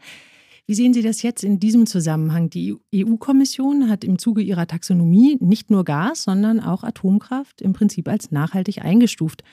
Wie 0.67 0.75
sehen 0.75 0.95
Sie 0.95 1.03
das 1.03 1.23
jetzt 1.23 1.45
in 1.45 1.61
diesem 1.61 1.87
Zusammenhang? 1.87 2.49
Die 2.49 2.77
EU-Kommission 2.95 3.91
hat 3.91 4.05
im 4.05 4.19
Zuge 4.19 4.41
ihrer 4.41 4.67
Taxonomie 4.67 5.37
nicht 5.41 5.71
nur 5.71 5.85
Gas, 5.85 6.23
sondern 6.23 6.61
auch 6.61 6.83
Atomkraft 6.83 7.61
im 7.61 7.73
Prinzip 7.73 8.09
als 8.09 8.31
nachhaltig 8.31 8.83
eingestuft. 8.83 9.45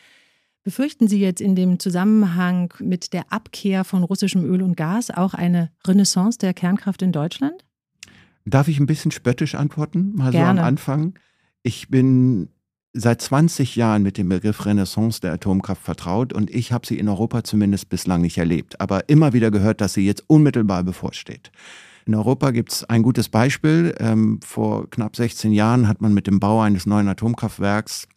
Befürchten 0.67 1.07
Sie 1.07 1.21
jetzt 1.21 1.39
in 1.39 1.55
dem 1.55 1.79
Zusammenhang 1.79 2.73
mit 2.79 3.13
der 3.13 3.31
Abkehr 3.31 3.85
von 3.85 4.03
russischem 4.03 4.43
Öl 4.43 4.61
und 4.61 4.75
Gas 4.75 5.09
auch 5.09 5.33
eine 5.33 5.71
Renaissance 5.87 6.37
der 6.37 6.53
Kernkraft 6.53 7.01
in 7.01 7.13
Deutschland? 7.13 7.63
Darf 8.43 8.67
ich 8.67 8.77
ein 8.77 8.85
bisschen 8.85 9.11
spöttisch 9.11 9.55
antworten? 9.55 10.11
Mal 10.15 10.31
Gerne. 10.31 10.59
so 10.59 10.61
am 10.63 10.67
Anfang. 10.67 11.13
Ich 11.63 11.87
bin 11.87 12.49
seit 12.91 13.21
20 13.21 13.77
Jahren 13.77 14.03
mit 14.03 14.17
dem 14.17 14.27
Begriff 14.27 14.65
Renaissance 14.65 15.21
der 15.21 15.31
Atomkraft 15.31 15.81
vertraut 15.81 16.33
und 16.33 16.53
ich 16.53 16.73
habe 16.73 16.85
sie 16.85 16.99
in 16.99 17.07
Europa 17.07 17.45
zumindest 17.45 17.87
bislang 17.87 18.19
nicht 18.19 18.37
erlebt, 18.37 18.81
aber 18.81 19.07
immer 19.07 19.31
wieder 19.31 19.51
gehört, 19.51 19.79
dass 19.79 19.93
sie 19.93 20.05
jetzt 20.05 20.25
unmittelbar 20.27 20.83
bevorsteht. 20.83 21.49
In 22.05 22.13
Europa 22.13 22.51
gibt 22.51 22.73
es 22.73 22.83
ein 22.83 23.03
gutes 23.03 23.29
Beispiel. 23.29 23.95
Ähm, 23.99 24.41
vor 24.43 24.89
knapp 24.89 25.15
16 25.15 25.53
Jahren 25.53 25.87
hat 25.87 26.01
man 26.01 26.13
mit 26.13 26.27
dem 26.27 26.41
Bau 26.41 26.59
eines 26.59 26.85
neuen 26.85 27.07
Atomkraftwerks 27.07 28.09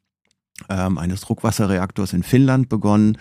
ähm, 0.68 0.98
eines 0.98 1.22
Druckwasserreaktors 1.22 2.12
in 2.12 2.22
Finnland 2.22 2.68
begonnen. 2.68 3.18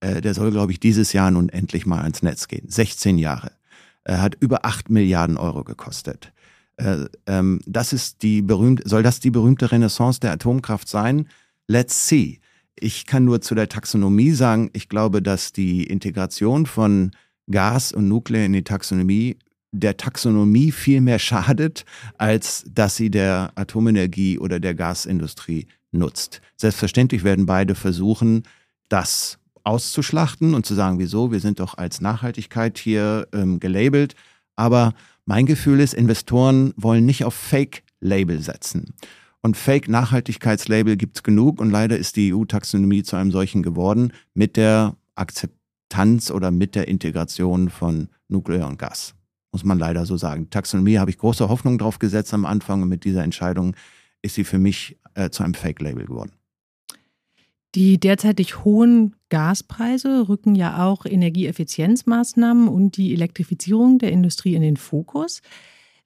Äh, 0.00 0.20
der 0.20 0.34
soll, 0.34 0.50
glaube 0.50 0.72
ich, 0.72 0.80
dieses 0.80 1.12
Jahr 1.12 1.30
nun 1.30 1.48
endlich 1.48 1.86
mal 1.86 2.00
ans 2.02 2.22
Netz 2.22 2.48
gehen. 2.48 2.68
16 2.68 3.18
Jahre. 3.18 3.52
Er 4.04 4.22
hat 4.22 4.36
über 4.40 4.64
8 4.64 4.90
Milliarden 4.90 5.36
Euro 5.36 5.64
gekostet. 5.64 6.32
Äh, 6.76 7.06
ähm, 7.26 7.60
das 7.66 7.92
ist 7.92 8.22
die 8.22 8.42
berühmte, 8.42 8.88
soll 8.88 9.02
das 9.02 9.20
die 9.20 9.30
berühmte 9.30 9.70
Renaissance 9.70 10.20
der 10.20 10.32
Atomkraft 10.32 10.88
sein? 10.88 11.28
Let's 11.66 12.08
see. 12.08 12.40
Ich 12.74 13.06
kann 13.06 13.24
nur 13.24 13.42
zu 13.42 13.54
der 13.54 13.68
Taxonomie 13.68 14.30
sagen, 14.30 14.70
ich 14.72 14.88
glaube, 14.88 15.20
dass 15.20 15.52
die 15.52 15.84
Integration 15.84 16.64
von 16.64 17.10
Gas 17.50 17.92
und 17.92 18.08
Nuklear 18.08 18.46
in 18.46 18.54
die 18.54 18.64
Taxonomie 18.64 19.36
der 19.72 19.96
Taxonomie 19.96 20.72
viel 20.72 21.00
mehr 21.00 21.18
schadet, 21.18 21.84
als 22.18 22.64
dass 22.68 22.96
sie 22.96 23.10
der 23.10 23.52
Atomenergie 23.54 24.38
oder 24.38 24.58
der 24.58 24.74
Gasindustrie 24.74 25.66
nutzt. 25.92 26.40
Selbstverständlich 26.56 27.24
werden 27.24 27.46
beide 27.46 27.74
versuchen, 27.74 28.44
das 28.88 29.38
auszuschlachten 29.64 30.54
und 30.54 30.66
zu 30.66 30.74
sagen, 30.74 30.98
wieso, 30.98 31.32
wir 31.32 31.40
sind 31.40 31.60
doch 31.60 31.76
als 31.76 32.00
Nachhaltigkeit 32.00 32.78
hier 32.78 33.28
ähm, 33.32 33.60
gelabelt. 33.60 34.14
Aber 34.56 34.94
mein 35.26 35.46
Gefühl 35.46 35.80
ist, 35.80 35.94
Investoren 35.94 36.72
wollen 36.76 37.06
nicht 37.06 37.24
auf 37.24 37.34
Fake-Label 37.34 38.40
setzen. 38.40 38.94
Und 39.42 39.56
Fake-Nachhaltigkeitslabel 39.56 40.96
gibt 40.96 41.16
es 41.16 41.22
genug 41.22 41.60
und 41.60 41.70
leider 41.70 41.96
ist 41.96 42.16
die 42.16 42.34
EU-Taxonomie 42.34 43.02
zu 43.02 43.16
einem 43.16 43.30
solchen 43.30 43.62
geworden 43.62 44.12
mit 44.34 44.56
der 44.56 44.96
Akzeptanz 45.14 46.30
oder 46.30 46.50
mit 46.50 46.74
der 46.74 46.88
Integration 46.88 47.70
von 47.70 48.08
Nuklear 48.28 48.68
und 48.68 48.78
Gas. 48.78 49.14
Muss 49.52 49.64
man 49.64 49.78
leider 49.78 50.04
so 50.04 50.16
sagen. 50.16 50.50
Taxonomie 50.50 50.98
habe 50.98 51.10
ich 51.10 51.18
große 51.18 51.48
Hoffnung 51.48 51.78
drauf 51.78 51.98
gesetzt 51.98 52.34
am 52.34 52.44
Anfang 52.44 52.82
und 52.82 52.88
mit 52.88 53.04
dieser 53.04 53.24
Entscheidung 53.24 53.74
ist 54.22 54.34
sie 54.34 54.44
für 54.44 54.58
mich 54.58 54.98
äh, 55.14 55.30
zu 55.30 55.42
einem 55.42 55.54
Fake-Label 55.54 56.06
geworden. 56.06 56.32
Die 57.74 57.98
derzeitig 58.00 58.64
hohen 58.64 59.14
Gaspreise 59.28 60.28
rücken 60.28 60.56
ja 60.56 60.84
auch 60.84 61.06
Energieeffizienzmaßnahmen 61.06 62.68
und 62.68 62.96
die 62.96 63.12
Elektrifizierung 63.12 63.98
der 63.98 64.10
Industrie 64.10 64.54
in 64.54 64.62
den 64.62 64.76
Fokus. 64.76 65.40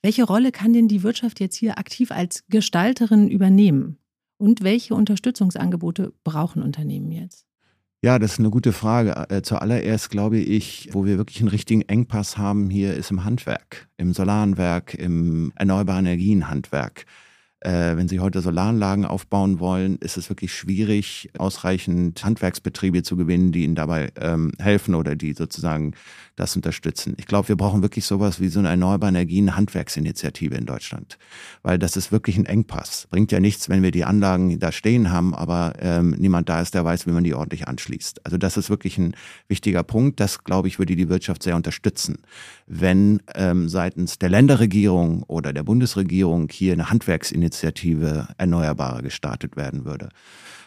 Welche 0.03 0.25
Rolle 0.25 0.53
kann 0.53 0.75
denn 0.75 0.89
die 0.89 1.03
Wirtschaft 1.03 1.41
jetzt 1.41 1.57
hier 1.57 1.79
aktiv 1.79 2.11
als 2.11 2.45
Gestalterin 2.49 3.29
übernehmen? 3.29 3.97
Und 4.37 4.63
welche 4.63 4.95
Unterstützungsangebote 4.95 6.13
brauchen 6.23 6.63
Unternehmen 6.63 7.11
jetzt? 7.11 7.47
Ja, 8.03 8.19
das 8.19 8.33
ist 8.33 8.41
eine 8.41 8.51
gute 8.51 8.75
Frage. 8.75 9.15
Äh, 9.31 9.41
zuallererst 9.41 10.11
glaube 10.11 10.37
ich, 10.37 10.91
wo 10.93 11.07
wir 11.07 11.17
wirklich 11.17 11.41
einen 11.41 11.49
richtigen 11.49 11.81
Engpass 11.81 12.37
haben 12.37 12.69
hier, 12.69 12.93
ist 12.93 13.11
im 13.11 13.25
Handwerk, 13.25 13.89
im 13.97 14.13
Solarenwerk, 14.13 14.93
im 14.93 15.55
erneuerbaren 15.57 16.05
Energienhandwerk. 16.05 17.07
Äh, 17.65 17.97
wenn 17.97 18.09
Sie 18.09 18.21
heute 18.21 18.43
Solaranlagen 18.43 19.07
aufbauen 19.07 19.59
wollen, 19.59 19.97
ist 19.97 20.19
es 20.19 20.29
wirklich 20.29 20.53
schwierig, 20.53 21.31
ausreichend 21.39 22.23
Handwerksbetriebe 22.23 23.03
zu 23.03 23.17
gewinnen, 23.17 23.53
die 23.53 23.65
Ihnen 23.65 23.75
dabei 23.75 24.13
ähm, 24.21 24.53
helfen 24.59 24.95
oder 24.95 25.17
die 25.17 25.33
sozusagen 25.33 25.95
das 26.37 26.57
unterstützen. 26.57 27.15
Ich 27.17 27.27
glaube, 27.27 27.49
wir 27.49 27.57
brauchen 27.57 27.81
wirklich 27.81 28.05
sowas 28.05 28.41
wie 28.41 28.49
so 28.49 28.59
eine 28.59 28.69
erneuerbare 28.69 29.11
Energien 29.11 29.57
Handwerksinitiative 29.57 30.57
in 30.57 30.67
Deutschland, 30.67 31.17
weil 31.63 31.79
das 31.79 31.97
ist 31.97 32.13
wirklich 32.13 32.37
ein 32.37 32.45
Engpass. 32.45 33.07
Bringt 33.09 33.33
ja 33.33 33.41
nichts, 33.41 33.69
wenn 33.69 33.83
wir 33.83 33.93
die 33.93 34.05
Anlagen 34.05 34.59
da 34.59 34.71
stehen 34.71 35.11
haben, 35.11 35.35
aber 35.35 35.75
ähm, 35.79 36.15
niemand 36.19 36.49
da 36.49 36.61
ist, 36.61 36.75
der 36.75 36.85
weiß, 36.85 37.07
wie 37.07 37.13
man 37.13 37.25
die 37.25 37.35
ordentlich 37.35 37.67
anschließt. 37.67 38.27
Also 38.27 38.37
das 38.37 38.57
ist 38.57 38.69
wirklich 38.69 38.99
ein 38.99 39.15
wichtiger 39.49 39.85
Punkt. 39.85 40.21
Das, 40.21 40.45
glaube 40.45 40.69
ich, 40.69 40.79
würde 40.79 40.97
die 40.97 41.09
Wirtschaft 41.09 41.43
sehr 41.43 41.57
unterstützen, 41.57 42.19
wenn 42.67 43.23
ähm, 43.35 43.69
seitens 43.69 44.19
der 44.19 44.29
Länderregierung 44.29 45.23
oder 45.23 45.53
der 45.53 45.63
Bundesregierung 45.63 46.49
hier 46.51 46.73
eine 46.73 46.91
Handwerksinitiative 46.91 47.54
Erneuerbare 47.63 49.03
gestartet 49.03 49.57
werden 49.57 49.85
würde. 49.85 50.09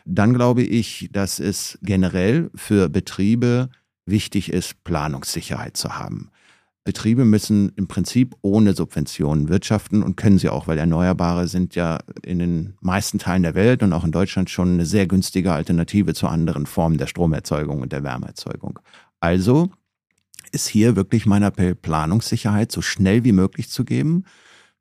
Dann 0.06 0.34
glaube 0.34 0.63
ich, 0.63 1.10
dass 1.12 1.39
es 1.39 1.77
generell 1.82 2.50
für 2.56 2.89
Betriebe 2.89 3.70
wichtig 4.06 4.51
ist, 4.51 4.84
Planungssicherheit 4.84 5.75
zu 5.75 5.98
haben. 5.98 6.32
Betriebe 6.86 7.25
müssen 7.25 7.74
im 7.75 7.89
Prinzip 7.89 8.34
ohne 8.41 8.74
Subventionen 8.74 9.50
wirtschaften 9.50 10.01
und 10.01 10.15
können 10.15 10.39
sie 10.39 10.48
auch, 10.48 10.67
weil 10.67 10.77
Erneuerbare 10.77 11.50
sind 11.50 11.75
ja 11.75 12.00
in 12.24 12.39
den 12.39 12.77
meisten 12.79 13.20
Teilen 13.20 13.44
der 13.44 13.56
Welt 13.56 13.84
und 13.84 13.91
auch 13.91 14.06
in 14.06 14.13
Deutschland 14.13 14.50
schon 14.50 14.75
eine 14.75 14.86
sehr 14.86 15.06
günstige 15.06 15.51
Alternative 15.51 16.13
zu 16.13 16.29
anderen 16.29 16.65
Formen 16.65 16.98
der 16.98 17.08
Stromerzeugung 17.08 17.82
und 17.82 17.91
der 17.91 18.03
Wärmeerzeugung. 18.03 18.79
Also 19.20 19.70
ist 20.53 20.70
hier 20.70 20.96
wirklich 20.96 21.25
mein 21.25 21.44
Appell, 21.44 21.75
Planungssicherheit 21.75 22.72
so 22.72 22.82
schnell 22.82 23.25
wie 23.25 23.34
möglich 23.34 23.67
zu 23.70 23.84
geben 23.84 24.24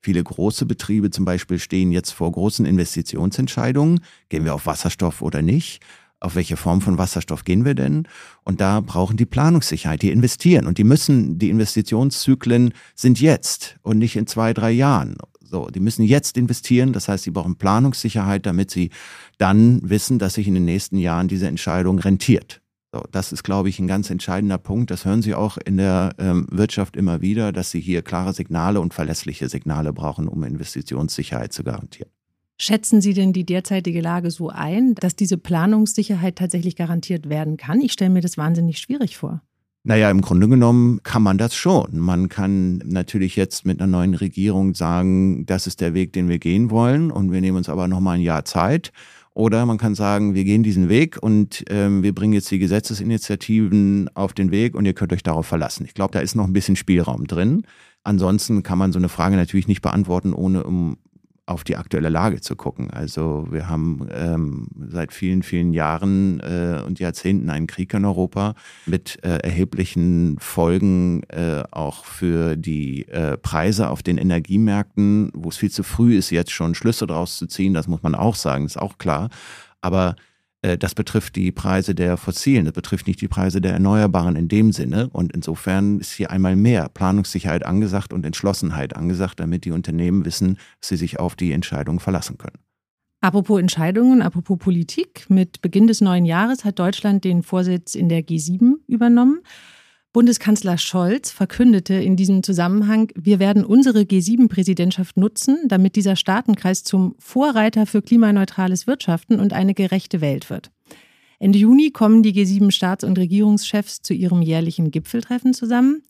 Viele 0.06 0.22
große 0.22 0.66
Betriebe 0.66 1.10
zum 1.10 1.24
Beispiel 1.24 1.58
stehen 1.58 1.90
jetzt 1.90 2.12
vor 2.12 2.30
großen 2.30 2.64
Investitionsentscheidungen. 2.64 3.98
Gehen 4.28 4.44
wir 4.44 4.54
auf 4.54 4.64
Wasserstoff 4.64 5.20
oder 5.20 5.42
nicht? 5.42 5.80
Auf 6.20 6.36
welche 6.36 6.56
Form 6.56 6.80
von 6.80 6.96
Wasserstoff 6.96 7.42
gehen 7.42 7.64
wir 7.64 7.74
denn? 7.74 8.06
Und 8.44 8.60
da 8.60 8.82
brauchen 8.82 9.16
die 9.16 9.26
Planungssicherheit, 9.26 10.02
die 10.02 10.12
investieren. 10.12 10.68
Und 10.68 10.78
die 10.78 10.84
müssen, 10.84 11.40
die 11.40 11.50
Investitionszyklen 11.50 12.72
sind 12.94 13.20
jetzt 13.20 13.78
und 13.82 13.98
nicht 13.98 14.14
in 14.14 14.28
zwei, 14.28 14.54
drei 14.54 14.70
Jahren. 14.70 15.16
So, 15.40 15.70
die 15.70 15.80
müssen 15.80 16.04
jetzt 16.04 16.38
investieren. 16.38 16.92
Das 16.92 17.08
heißt, 17.08 17.24
sie 17.24 17.32
brauchen 17.32 17.56
Planungssicherheit, 17.56 18.46
damit 18.46 18.70
sie 18.70 18.90
dann 19.38 19.80
wissen, 19.82 20.20
dass 20.20 20.34
sich 20.34 20.46
in 20.46 20.54
den 20.54 20.66
nächsten 20.66 20.98
Jahren 20.98 21.26
diese 21.26 21.48
Entscheidung 21.48 21.98
rentiert. 21.98 22.60
So, 22.92 23.02
das 23.10 23.32
ist, 23.32 23.42
glaube 23.42 23.68
ich, 23.68 23.78
ein 23.78 23.88
ganz 23.88 24.10
entscheidender 24.10 24.58
Punkt. 24.58 24.90
Das 24.90 25.04
hören 25.04 25.22
Sie 25.22 25.34
auch 25.34 25.58
in 25.58 25.76
der 25.76 26.14
ähm, 26.18 26.46
Wirtschaft 26.50 26.96
immer 26.96 27.20
wieder, 27.20 27.52
dass 27.52 27.70
Sie 27.70 27.80
hier 27.80 28.02
klare 28.02 28.32
Signale 28.32 28.80
und 28.80 28.94
verlässliche 28.94 29.48
Signale 29.48 29.92
brauchen, 29.92 30.28
um 30.28 30.44
Investitionssicherheit 30.44 31.52
zu 31.52 31.64
garantieren. 31.64 32.10
Schätzen 32.58 33.02
Sie 33.02 33.12
denn 33.12 33.34
die 33.34 33.44
derzeitige 33.44 34.00
Lage 34.00 34.30
so 34.30 34.48
ein, 34.48 34.94
dass 34.94 35.14
diese 35.14 35.36
Planungssicherheit 35.36 36.36
tatsächlich 36.36 36.74
garantiert 36.74 37.28
werden 37.28 37.58
kann? 37.58 37.82
Ich 37.82 37.92
stelle 37.92 38.10
mir 38.10 38.22
das 38.22 38.38
wahnsinnig 38.38 38.78
schwierig 38.78 39.18
vor. 39.18 39.42
Naja, 39.88 40.10
im 40.10 40.20
Grunde 40.20 40.48
genommen 40.48 41.00
kann 41.04 41.22
man 41.22 41.38
das 41.38 41.54
schon. 41.54 41.98
Man 41.98 42.28
kann 42.28 42.78
natürlich 42.78 43.36
jetzt 43.36 43.66
mit 43.66 43.80
einer 43.80 43.86
neuen 43.86 44.14
Regierung 44.14 44.74
sagen, 44.74 45.46
das 45.46 45.68
ist 45.68 45.80
der 45.80 45.94
Weg, 45.94 46.12
den 46.12 46.28
wir 46.28 46.40
gehen 46.40 46.70
wollen 46.70 47.12
und 47.12 47.30
wir 47.30 47.40
nehmen 47.40 47.58
uns 47.58 47.68
aber 47.68 47.86
nochmal 47.86 48.16
ein 48.16 48.22
Jahr 48.22 48.44
Zeit. 48.44 48.90
Oder 49.36 49.66
man 49.66 49.76
kann 49.76 49.94
sagen, 49.94 50.34
wir 50.34 50.44
gehen 50.44 50.62
diesen 50.62 50.88
Weg 50.88 51.18
und 51.20 51.62
ähm, 51.68 52.02
wir 52.02 52.14
bringen 52.14 52.32
jetzt 52.32 52.50
die 52.50 52.58
Gesetzesinitiativen 52.58 54.08
auf 54.14 54.32
den 54.32 54.50
Weg 54.50 54.74
und 54.74 54.86
ihr 54.86 54.94
könnt 54.94 55.12
euch 55.12 55.22
darauf 55.22 55.46
verlassen. 55.46 55.84
Ich 55.84 55.92
glaube, 55.92 56.12
da 56.12 56.20
ist 56.20 56.36
noch 56.36 56.46
ein 56.46 56.54
bisschen 56.54 56.74
Spielraum 56.74 57.26
drin. 57.26 57.66
Ansonsten 58.02 58.62
kann 58.62 58.78
man 58.78 58.92
so 58.92 58.98
eine 58.98 59.10
Frage 59.10 59.36
natürlich 59.36 59.68
nicht 59.68 59.82
beantworten, 59.82 60.32
ohne 60.32 60.64
um 60.64 60.96
auf 61.46 61.62
die 61.62 61.76
aktuelle 61.76 62.08
Lage 62.08 62.40
zu 62.40 62.56
gucken. 62.56 62.90
Also 62.90 63.46
wir 63.50 63.68
haben 63.68 64.08
ähm, 64.12 64.68
seit 64.88 65.12
vielen, 65.12 65.44
vielen 65.44 65.72
Jahren 65.72 66.40
äh, 66.40 66.82
und 66.84 66.98
Jahrzehnten 66.98 67.50
einen 67.50 67.68
Krieg 67.68 67.94
in 67.94 68.04
Europa 68.04 68.54
mit 68.84 69.22
äh, 69.24 69.38
erheblichen 69.38 70.38
Folgen 70.40 71.22
äh, 71.28 71.62
auch 71.70 72.04
für 72.04 72.56
die 72.56 73.06
äh, 73.08 73.36
Preise 73.36 73.90
auf 73.90 74.02
den 74.02 74.18
Energiemärkten, 74.18 75.30
wo 75.34 75.48
es 75.48 75.56
viel 75.56 75.70
zu 75.70 75.84
früh 75.84 76.16
ist, 76.16 76.30
jetzt 76.30 76.50
schon 76.50 76.74
Schlüsse 76.74 77.06
draus 77.06 77.38
zu 77.38 77.46
ziehen. 77.46 77.74
Das 77.74 77.86
muss 77.86 78.02
man 78.02 78.16
auch 78.16 78.34
sagen, 78.34 78.66
ist 78.66 78.76
auch 78.76 78.98
klar. 78.98 79.30
Aber 79.80 80.16
das 80.78 80.94
betrifft 80.94 81.36
die 81.36 81.52
Preise 81.52 81.94
der 81.94 82.16
fossilen, 82.16 82.64
das 82.64 82.74
betrifft 82.74 83.06
nicht 83.06 83.20
die 83.20 83.28
Preise 83.28 83.60
der 83.60 83.72
Erneuerbaren 83.72 84.36
in 84.36 84.48
dem 84.48 84.72
Sinne. 84.72 85.08
Und 85.12 85.32
insofern 85.32 86.00
ist 86.00 86.12
hier 86.12 86.30
einmal 86.30 86.56
mehr 86.56 86.88
Planungssicherheit 86.88 87.64
angesagt 87.64 88.12
und 88.12 88.26
Entschlossenheit 88.26 88.96
angesagt, 88.96 89.38
damit 89.38 89.64
die 89.64 89.70
Unternehmen 89.70 90.24
wissen, 90.24 90.58
dass 90.80 90.88
sie 90.88 90.96
sich 90.96 91.20
auf 91.20 91.36
die 91.36 91.52
Entscheidungen 91.52 92.00
verlassen 92.00 92.38
können. 92.38 92.58
Apropos 93.20 93.60
Entscheidungen, 93.60 94.22
apropos 94.22 94.58
Politik, 94.58 95.26
mit 95.28 95.62
Beginn 95.62 95.86
des 95.86 96.00
neuen 96.00 96.24
Jahres 96.24 96.64
hat 96.64 96.78
Deutschland 96.78 97.24
den 97.24 97.42
Vorsitz 97.42 97.94
in 97.94 98.08
der 98.08 98.22
G7 98.22 98.74
übernommen. 98.86 99.40
Bundeskanzler 100.16 100.78
Scholz 100.78 101.30
verkündete 101.30 101.92
in 101.92 102.16
diesem 102.16 102.42
Zusammenhang, 102.42 103.12
wir 103.16 103.38
werden 103.38 103.66
unsere 103.66 104.00
G7-Präsidentschaft 104.00 105.18
nutzen, 105.18 105.58
damit 105.68 105.94
dieser 105.94 106.16
Staatenkreis 106.16 106.84
zum 106.84 107.14
Vorreiter 107.18 107.84
für 107.84 108.00
klimaneutrales 108.00 108.86
Wirtschaften 108.86 109.38
und 109.38 109.52
eine 109.52 109.74
gerechte 109.74 110.22
Welt 110.22 110.48
wird. 110.48 110.70
Ende 111.38 111.58
Juni 111.58 111.90
kommen 111.90 112.22
die 112.22 112.32
G7-Staats- 112.32 113.04
und 113.04 113.18
Regierungschefs 113.18 114.00
zu 114.00 114.14
ihrem 114.14 114.40
jährlichen 114.40 114.90
Gipfeltreffen 114.90 115.52
zusammen. 115.52 116.00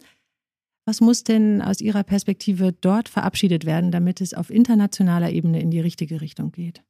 Was 0.85 1.01
muss 1.01 1.25
denn 1.25 1.61
aus 1.61 1.81
Ihrer 1.81 2.05
Perspektive 2.05 2.73
dort 2.81 3.09
verabschiedet 3.09 3.67
werden, 3.67 3.91
damit 3.91 4.21
es 4.21 4.35
auf 4.35 4.51
internationaler 4.51 5.33
Ebene 5.33 5.61
in 5.61 5.73
die 5.73 5.81
richtige 5.81 6.21
Richtung 6.21 6.53
geht? 6.53 6.85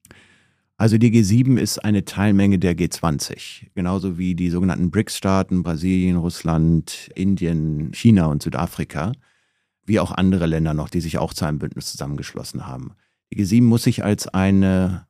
Also 0.79 0.99
die 0.99 1.11
G7 1.11 1.59
ist 1.59 1.79
eine 1.79 2.05
Teilmenge 2.05 2.59
der 2.59 2.77
G20, 2.77 3.69
genauso 3.75 4.19
wie 4.19 4.35
die 4.35 4.51
sogenannten 4.51 4.91
BRICS-Staaten, 4.91 5.63
Brasilien, 5.63 6.17
Russland, 6.17 7.11
Indien, 7.15 7.93
China 7.95 8.27
und 8.27 8.43
Südafrika, 8.43 9.13
wie 9.87 10.01
auch 10.01 10.13
andere 10.13 10.45
Länder 10.47 10.75
noch, 10.75 10.91
die 10.91 11.01
sich 11.01 11.17
auch 11.17 11.33
zu 11.33 11.47
einem 11.47 11.59
Bündnis 11.59 11.91
zusammengeschlossen 11.93 12.67
haben. 12.67 12.93
Die 13.33 13.43
G7 13.43 13.63
muss 13.63 13.85
sich 13.85 14.05
als 14.05 14.29
eine 14.29 15.07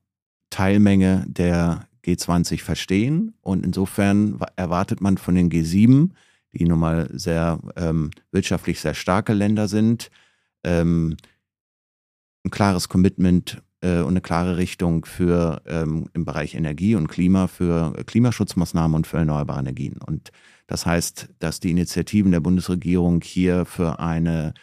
Teilmenge 0.51 1.25
der 1.27 1.89
G20 2.05 2.63
verstehen 2.63 3.35
und 3.41 3.67
insofern 3.67 4.39
erwartet 4.55 5.01
man 5.01 5.19
von 5.19 5.35
den 5.35 5.51
G7, 5.51 6.11
die 6.53 6.65
nun 6.65 6.79
mal 6.79 7.11
sehr 7.13 7.59
ähm, 7.75 8.13
wirtschaftlich 8.31 8.81
sehr 8.81 8.95
starke 8.95 9.33
Länder 9.33 9.67
sind, 9.67 10.11
ähm, 10.63 11.17
ein 12.45 12.51
klares 12.51 12.89
Commitment 12.89 13.61
äh, 13.81 14.01
und 14.01 14.09
eine 14.09 14.21
klare 14.21 14.57
Richtung 14.57 15.05
für 15.05 15.63
ähm, 15.67 16.09
im 16.13 16.25
Bereich 16.25 16.55
Energie 16.55 16.95
und 16.95 17.09
Klima, 17.09 17.47
für 17.47 17.93
Klimaschutzmaßnahmen 18.07 18.95
und 18.95 19.07
für 19.07 19.19
erneuerbare 19.19 19.61
Energien. 19.61 19.99
Und 20.05 20.31
das 20.67 20.87
heißt, 20.87 21.29
dass 21.39 21.61
die 21.61 21.71
Initiativen 21.71 22.33
der 22.33 22.41
Bundesregierung 22.41 23.21
hier 23.23 23.65
für 23.65 24.01
eine 24.01 24.55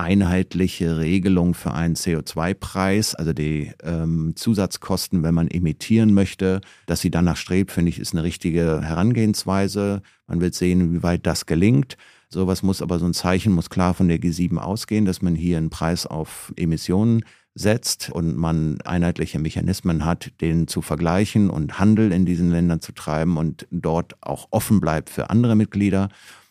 einheitliche 0.00 0.96
Regelung 0.98 1.52
für 1.52 1.74
einen 1.74 1.94
CO2-Preis, 1.94 3.14
also 3.14 3.34
die 3.34 3.72
ähm, 3.82 4.32
Zusatzkosten, 4.34 5.22
wenn 5.22 5.34
man 5.34 5.48
emittieren 5.48 6.14
möchte, 6.14 6.62
dass 6.86 7.02
sie 7.02 7.10
danach 7.10 7.36
strebt, 7.36 7.70
finde 7.70 7.90
ich, 7.90 7.98
ist 7.98 8.14
eine 8.14 8.22
richtige 8.22 8.80
Herangehensweise. 8.82 10.00
Man 10.26 10.40
wird 10.40 10.54
sehen, 10.54 10.94
wie 10.94 11.02
weit 11.02 11.26
das 11.26 11.44
gelingt. 11.44 11.98
Sowas 12.30 12.62
muss 12.62 12.80
aber 12.80 12.98
so 12.98 13.04
ein 13.04 13.12
Zeichen 13.12 13.52
muss 13.52 13.68
klar 13.68 13.92
von 13.92 14.08
der 14.08 14.18
G7 14.18 14.56
ausgehen, 14.56 15.04
dass 15.04 15.20
man 15.20 15.34
hier 15.34 15.58
einen 15.58 15.68
Preis 15.68 16.06
auf 16.06 16.52
Emissionen 16.56 17.22
setzt 17.54 18.10
und 18.10 18.36
man 18.36 18.80
einheitliche 18.82 19.38
Mechanismen 19.38 20.04
hat, 20.04 20.30
den 20.40 20.68
zu 20.68 20.82
vergleichen 20.82 21.50
und 21.50 21.78
Handel 21.78 22.12
in 22.12 22.24
diesen 22.24 22.50
Ländern 22.50 22.80
zu 22.80 22.92
treiben 22.92 23.36
und 23.36 23.66
dort 23.70 24.14
auch 24.20 24.48
offen 24.50 24.80
bleibt 24.80 25.10
für 25.10 25.30
andere 25.30 25.56
Mitglieder 25.56 26.08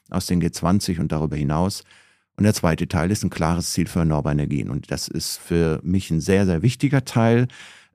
aus 0.10 0.26
den 0.26 0.42
G20 0.42 1.00
und 1.00 1.12
darüber 1.12 1.36
hinaus. 1.36 1.84
Und 2.36 2.44
der 2.44 2.54
zweite 2.54 2.88
Teil 2.88 3.12
ist 3.12 3.24
ein 3.24 3.30
klares 3.30 3.74
Ziel 3.74 3.88
für 3.88 4.00
erneuerbare 4.00 4.34
Energien. 4.34 4.70
Und 4.70 4.92
das 4.92 5.08
ist 5.08 5.38
für 5.38 5.80
mich 5.84 6.10
ein 6.10 6.22
sehr, 6.22 6.46
sehr 6.46 6.62
wichtiger 6.62 7.04
Teil. 7.04 7.48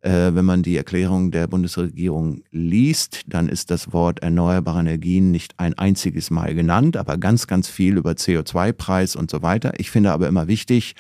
Äh, 0.03 0.35
wenn 0.35 0.45
man 0.45 0.63
die 0.63 0.77
Erklärung 0.77 1.31
der 1.31 1.47
Bundesregierung 1.47 2.43
liest, 2.51 3.23
dann 3.27 3.49
ist 3.49 3.71
das 3.71 3.95
Wort 3.95 4.21
erneuerbare 4.21 4.81
Energien 4.81 5.31
nicht 5.31 5.59
ein 5.59 5.73
einziges 5.79 6.31
Mal 6.31 6.55
genannt, 6.55 6.99
aber 6.99 7.17
ganz, 7.17 7.47
ganz 7.47 7.69
viel 7.69 7.97
über 7.97 8.13
CO2-Preis 8.13 9.17
und 9.17 9.31
so 9.31 9.41
weiter. 9.41 9.73
Ich 9.79 9.91
finde 9.91 10.13
aber 10.13 10.29
immer 10.29 10.47
wichtig, 10.47 10.95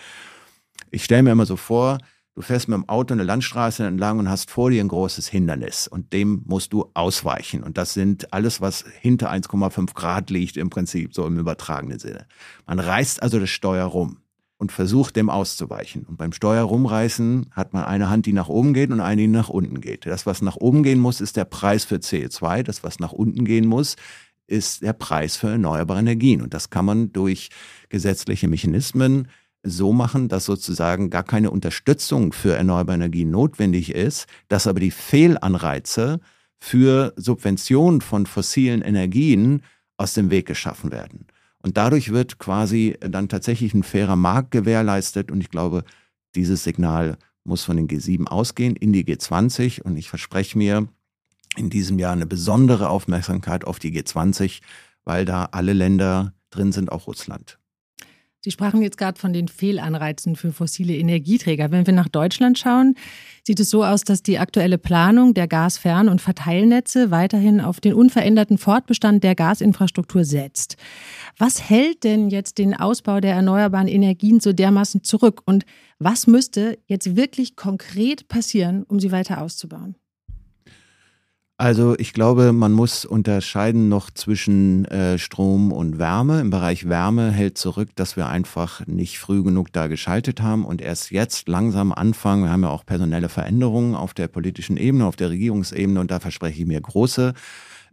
ich 0.90 1.04
stelle 1.04 1.22
mir 1.22 1.32
immer 1.32 1.46
so 1.46 1.56
vor, 1.56 1.98
du 2.34 2.42
fährst 2.42 2.68
mit 2.68 2.76
dem 2.76 2.88
Auto 2.88 3.14
eine 3.14 3.22
Landstraße 3.22 3.86
entlang 3.86 4.18
und 4.18 4.28
hast 4.28 4.50
vor 4.50 4.70
dir 4.70 4.82
ein 4.82 4.88
großes 4.88 5.28
Hindernis 5.28 5.86
und 5.86 6.12
dem 6.12 6.42
musst 6.46 6.72
du 6.72 6.90
ausweichen. 6.94 7.62
Und 7.62 7.78
das 7.78 7.94
sind 7.94 8.32
alles, 8.32 8.60
was 8.60 8.84
hinter 9.00 9.30
1,5 9.30 9.94
Grad 9.94 10.30
liegt 10.30 10.56
im 10.56 10.70
Prinzip, 10.70 11.14
so 11.14 11.26
im 11.26 11.38
übertragenen 11.38 11.98
Sinne. 11.98 12.26
Man 12.66 12.78
reißt 12.78 13.22
also 13.22 13.38
das 13.38 13.50
Steuer 13.50 13.86
rum 13.86 14.18
und 14.56 14.72
versucht 14.72 15.16
dem 15.16 15.30
auszuweichen. 15.30 16.04
Und 16.04 16.16
beim 16.16 16.32
Steuer 16.32 16.64
rumreißen 16.64 17.50
hat 17.50 17.72
man 17.72 17.84
eine 17.84 18.08
Hand, 18.08 18.26
die 18.26 18.32
nach 18.32 18.48
oben 18.48 18.72
geht 18.72 18.90
und 18.90 19.00
eine, 19.00 19.22
die 19.22 19.28
nach 19.28 19.48
unten 19.48 19.80
geht. 19.80 20.06
Das, 20.06 20.26
was 20.26 20.42
nach 20.42 20.56
oben 20.56 20.82
gehen 20.82 21.00
muss, 21.00 21.20
ist 21.20 21.36
der 21.36 21.44
Preis 21.44 21.84
für 21.84 21.96
CO2. 21.96 22.62
Das, 22.62 22.84
was 22.84 23.00
nach 23.00 23.12
unten 23.12 23.44
gehen 23.44 23.66
muss, 23.66 23.96
ist 24.46 24.82
der 24.82 24.92
Preis 24.92 25.36
für 25.36 25.50
erneuerbare 25.50 26.00
Energien. 26.00 26.42
Und 26.42 26.54
das 26.54 26.70
kann 26.70 26.84
man 26.84 27.12
durch 27.12 27.50
gesetzliche 27.88 28.48
Mechanismen 28.48 29.28
so 29.64 29.92
machen, 29.92 30.28
dass 30.28 30.44
sozusagen 30.44 31.10
gar 31.10 31.24
keine 31.24 31.50
Unterstützung 31.50 32.32
für 32.32 32.54
erneuerbare 32.54 32.96
Energien 32.96 33.30
notwendig 33.30 33.94
ist, 33.94 34.26
dass 34.48 34.66
aber 34.66 34.80
die 34.80 34.90
Fehlanreize 34.90 36.20
für 36.58 37.12
Subventionen 37.16 38.00
von 38.00 38.26
fossilen 38.26 38.82
Energien 38.82 39.62
aus 39.96 40.14
dem 40.14 40.30
Weg 40.30 40.46
geschaffen 40.46 40.92
werden. 40.92 41.26
Und 41.58 41.76
dadurch 41.78 42.12
wird 42.12 42.38
quasi 42.38 42.96
dann 43.00 43.28
tatsächlich 43.28 43.72
ein 43.74 43.82
fairer 43.82 44.16
Markt 44.16 44.50
gewährleistet. 44.50 45.30
Und 45.30 45.40
ich 45.40 45.50
glaube, 45.50 45.84
dieses 46.34 46.62
Signal 46.62 47.16
muss 47.42 47.64
von 47.64 47.76
den 47.76 47.88
G7 47.88 48.26
ausgehen 48.26 48.76
in 48.76 48.92
die 48.92 49.04
G20. 49.04 49.80
Und 49.80 49.96
ich 49.96 50.10
verspreche 50.10 50.58
mir 50.58 50.88
in 51.56 51.70
diesem 51.70 51.98
Jahr 51.98 52.12
eine 52.12 52.26
besondere 52.26 52.90
Aufmerksamkeit 52.90 53.64
auf 53.64 53.78
die 53.78 53.98
G20, 53.98 54.60
weil 55.04 55.24
da 55.24 55.48
alle 55.52 55.72
Länder 55.72 56.34
drin 56.50 56.72
sind, 56.72 56.92
auch 56.92 57.06
Russland. 57.06 57.58
Sie 58.44 58.50
sprachen 58.50 58.82
jetzt 58.82 58.98
gerade 58.98 59.18
von 59.18 59.32
den 59.32 59.48
Fehlanreizen 59.48 60.36
für 60.36 60.52
fossile 60.52 60.94
Energieträger. 60.94 61.70
Wenn 61.70 61.86
wir 61.86 61.94
nach 61.94 62.10
Deutschland 62.10 62.58
schauen, 62.58 62.94
sieht 63.42 63.58
es 63.58 63.70
so 63.70 63.82
aus, 63.82 64.02
dass 64.02 64.22
die 64.22 64.38
aktuelle 64.38 64.76
Planung 64.76 65.32
der 65.32 65.48
Gasfern- 65.48 66.10
und 66.10 66.20
Verteilnetze 66.20 67.10
weiterhin 67.10 67.62
auf 67.62 67.80
den 67.80 67.94
unveränderten 67.94 68.58
Fortbestand 68.58 69.24
der 69.24 69.34
Gasinfrastruktur 69.34 70.24
setzt. 70.24 70.76
Was 71.38 71.70
hält 71.70 72.04
denn 72.04 72.28
jetzt 72.28 72.58
den 72.58 72.74
Ausbau 72.74 73.20
der 73.20 73.32
erneuerbaren 73.32 73.88
Energien 73.88 74.40
so 74.40 74.52
dermaßen 74.52 75.04
zurück? 75.04 75.40
Und 75.46 75.64
was 75.98 76.26
müsste 76.26 76.78
jetzt 76.86 77.16
wirklich 77.16 77.56
konkret 77.56 78.28
passieren, 78.28 78.82
um 78.82 79.00
sie 79.00 79.10
weiter 79.10 79.40
auszubauen? 79.40 79.94
Also 81.56 81.96
ich 81.96 82.12
glaube, 82.12 82.52
man 82.52 82.72
muss 82.72 83.04
unterscheiden 83.04 83.88
noch 83.88 84.10
zwischen 84.10 84.86
äh, 84.86 85.18
Strom 85.18 85.70
und 85.70 86.00
Wärme. 86.00 86.40
Im 86.40 86.50
Bereich 86.50 86.88
Wärme 86.88 87.30
hält 87.30 87.58
zurück, 87.58 87.90
dass 87.94 88.16
wir 88.16 88.26
einfach 88.26 88.84
nicht 88.88 89.20
früh 89.20 89.44
genug 89.44 89.72
da 89.72 89.86
geschaltet 89.86 90.42
haben 90.42 90.64
und 90.64 90.82
erst 90.82 91.12
jetzt 91.12 91.48
langsam 91.48 91.92
anfangen. 91.92 92.42
Wir 92.42 92.50
haben 92.50 92.64
ja 92.64 92.70
auch 92.70 92.84
personelle 92.84 93.28
Veränderungen 93.28 93.94
auf 93.94 94.14
der 94.14 94.26
politischen 94.26 94.76
Ebene, 94.76 95.06
auf 95.06 95.14
der 95.14 95.30
Regierungsebene 95.30 96.00
und 96.00 96.10
da 96.10 96.18
verspreche 96.18 96.62
ich 96.62 96.66
mir 96.66 96.80
große 96.80 97.34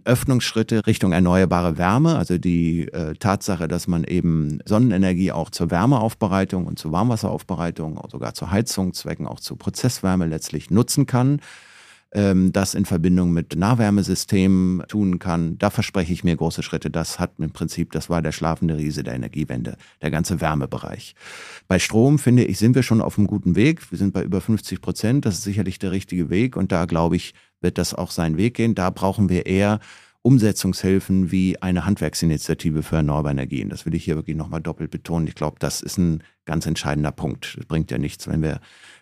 Öffnungsschritte 0.06 0.88
Richtung 0.88 1.12
erneuerbare 1.12 1.78
Wärme, 1.78 2.18
also 2.18 2.40
die 2.40 2.88
äh, 2.88 3.14
Tatsache, 3.14 3.68
dass 3.68 3.88
man 3.88 4.04
eben 4.06 4.58
Sonnenenergie 4.66 5.32
auch 5.32 5.52
zur 5.52 5.70
Wärmeaufbereitung 5.70 6.66
und 6.66 6.80
zur 6.80 6.94
Warmwasseraufbereitung, 6.94 8.02
sogar 8.12 8.34
zur 8.34 8.50
Heizungszwecken, 8.50 9.28
auch 9.28 9.40
zur 9.40 9.60
Prozesswärme 9.60 10.26
letztlich 10.26 10.72
nutzen 10.72 11.06
kann 11.06 11.40
ähm, 12.14 12.52
das 12.52 12.74
in 12.74 12.86
Verbindung 12.86 13.32
mit 13.32 13.56
Nahwärmesystemen 13.56 14.84
tun 14.88 15.20
kann. 15.20 15.58
Da 15.58 15.70
verspreche 15.70 16.12
ich 16.12 16.24
mir 16.24 16.36
große 16.36 16.64
Schritte. 16.64 16.90
Das 16.90 17.20
hat 17.20 17.34
im 17.38 17.52
Prinzip, 17.52 17.92
das 17.92 18.10
war 18.10 18.22
der 18.22 18.32
schlafende 18.32 18.78
Riese 18.78 19.04
der 19.04 19.14
Energiewende, 19.14 19.78
der 20.02 20.12
ganze 20.12 20.42
Wärmebereich. 20.42 21.16
Bei 21.68 21.80
Strom, 21.80 22.20
finde 22.20 22.44
ich, 22.44 22.60
sind 22.60 22.76
wir 22.76 22.84
schon 22.84 23.02
auf 23.02 23.18
einem 23.18 23.28
guten 23.28 23.56
Weg. 23.56 23.92
Wir 23.92 23.98
sind 23.98 24.14
bei 24.14 24.24
über 24.24 24.42
50 24.42 24.82
Prozent. 24.82 25.26
Das 25.26 25.36
ist 25.36 25.44
sicherlich 25.44 25.80
der 25.80 25.92
richtige 25.92 26.30
Weg. 26.30 26.58
Und 26.58 26.72
da, 26.72 26.86
glaube 26.86 27.16
ich, 27.16 27.34
wird 27.62 27.78
das 27.78 27.94
auch 27.94 28.12
seinen 28.12 28.38
Weg 28.38 28.56
gehen. 28.56 28.76
Da 28.76 28.90
brauchen 28.90 29.30
wir 29.30 29.46
eher 29.46 29.80
Umsetzungshilfen 30.24 31.32
wie 31.32 31.62
eine 31.62 31.86
Handwerksinitiative 31.86 32.84
für 32.84 32.98
erneuerbare 32.98 33.32
Energien. 33.32 33.70
Das 33.70 33.86
will 33.86 33.96
ich 33.96 34.04
hier 34.04 34.16
wirklich 34.16 34.36
nochmal 34.38 34.62
doppelt 34.62 34.92
betonen. 34.92 35.28
Ich 35.28 35.36
glaube, 35.36 35.58
das 35.60 35.82
ist 35.82 35.98
ein 35.98 36.24
ganz 36.46 36.66
entscheidender 36.66 37.12
Punkt. 37.12 37.56
Das 37.58 37.66
bringt 37.66 37.90
ja 37.90 37.98
nichts, 37.98 38.28
wenn 38.28 38.42
wir 38.42 38.56
im 38.56 38.60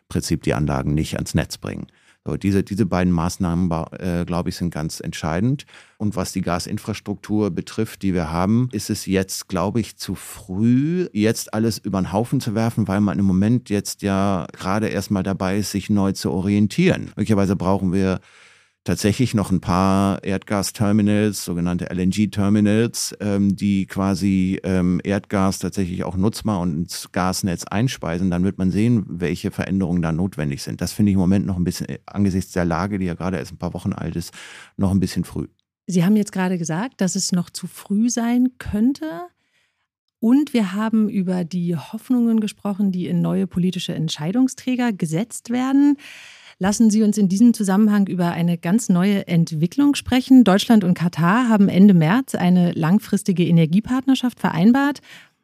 Prinzip 0.08 0.44
die 0.44 0.54
Anlagen 0.54 0.94
nicht 0.94 1.16
ans 1.16 1.36
Netz 1.36 1.58
bringen. 1.58 1.88
So, 2.26 2.36
diese, 2.36 2.64
diese 2.64 2.86
beiden 2.86 3.14
Maßnahmen, 3.14 3.72
äh, 3.98 4.26
glaube 4.26 4.50
ich, 4.50 4.58
sind 4.58 4.74
ganz 4.74 5.00
entscheidend. 5.00 5.66
Und 5.98 6.16
was 6.16 6.32
die 6.34 6.42
Gasinfrastruktur 6.42 7.50
betrifft, 7.50 8.02
die 8.02 8.14
wir 8.14 8.32
haben, 8.32 8.70
ist 8.74 8.90
es 8.90 9.06
jetzt, 9.06 9.48
glaube 9.48 9.80
ich, 9.80 9.98
zu 9.98 10.16
früh, 10.16 11.08
jetzt 11.14 11.54
alles 11.54 11.78
über 11.78 12.02
den 12.02 12.12
Haufen 12.12 12.42
zu 12.42 12.56
werfen, 12.56 12.88
weil 12.88 13.00
man 13.00 13.20
im 13.20 13.26
Moment 13.26 13.70
jetzt 13.70 14.02
ja 14.02 14.48
gerade 14.52 14.90
erstmal 14.90 15.24
dabei 15.24 15.58
ist, 15.58 15.72
sich 15.72 15.90
neu 15.90 16.12
zu 16.12 16.32
orientieren. 16.32 17.12
Möglicherweise 17.16 17.56
brauchen 17.56 17.94
wir 17.94 18.20
tatsächlich 18.84 19.34
noch 19.34 19.52
ein 19.52 19.62
paar 19.62 20.24
Erdgasterminals, 20.24 21.46
sogenannte 21.46 21.90
LNG-Terminals, 21.90 23.16
ähm, 23.20 23.56
die 23.56 23.86
quasi 23.86 24.60
ähm, 24.64 25.02
Erdgas 25.04 25.60
tatsächlich 25.60 26.04
auch 26.04 26.16
nutzbar 26.16 26.60
und 26.60 26.74
ins 26.74 27.12
Gasnetz 27.12 27.66
einspeisen. 27.66 28.32
Dann 28.32 28.44
wird 28.44 28.58
man 28.58 28.72
sehen, 28.72 29.06
welche 29.08 29.52
Veränderungen 29.52 30.02
da 30.02 30.12
notwendig 30.12 30.64
sind. 30.64 30.82
Das 30.82 30.94
finde 30.94 31.12
ich 31.12 31.14
im 31.14 31.20
Moment 31.20 31.46
noch 31.46 31.58
ein 31.58 31.64
bisschen, 31.64 31.90
äh, 31.90 32.00
angesichts 32.06 32.54
der 32.54 32.66
Lage, 32.66 33.00
die 33.00 33.06
ja 33.06 33.14
gerade 33.14 33.38
erst 33.38 33.52
ein 33.52 33.58
paar 33.58 33.74
Wochen 33.74 33.94
alt 33.94 34.16
ist, 34.16 34.34
noch 34.78 34.92
ein 34.92 35.00
bisschen 35.00 35.24
früh. 35.24 35.48
Sie 35.88 36.06
haben 36.06 36.16
jetzt 36.16 36.32
gerade 36.32 36.58
gesagt, 36.58 37.02
dass 37.02 37.16
es 37.16 37.32
noch 37.32 37.50
zu 37.50 37.68
früh 37.68 38.10
sein 38.10 38.50
könnte. 38.60 39.06
Und 40.20 40.54
wir 40.54 40.74
haben 40.74 41.10
über 41.10 41.46
die 41.46 41.76
Hoffnungen 41.76 42.42
gesprochen, 42.42 42.92
die 42.92 43.08
in 43.08 43.22
neue 43.22 43.48
politische 43.48 43.96
Entscheidungsträger 43.96 44.92
gesetzt 44.92 45.50
werden. 45.50 45.98
Lassen 46.62 46.90
Sie 46.90 47.04
uns 47.04 47.18
in 47.18 47.30
diesem 47.30 47.54
Zusammenhang 47.54 48.08
über 48.08 48.32
eine 48.32 48.58
ganz 48.58 48.90
neue 48.90 49.26
Entwicklung 49.30 49.96
sprechen. 49.96 50.44
Deutschland 50.44 50.84
und 50.84 50.94
Katar 50.94 51.48
haben 51.48 51.70
Ende 51.70 51.94
März 51.94 52.36
eine 52.36 52.74
langfristige 52.74 53.46
Energiepartnerschaft 53.46 54.42
vereinbart. 54.42 55.00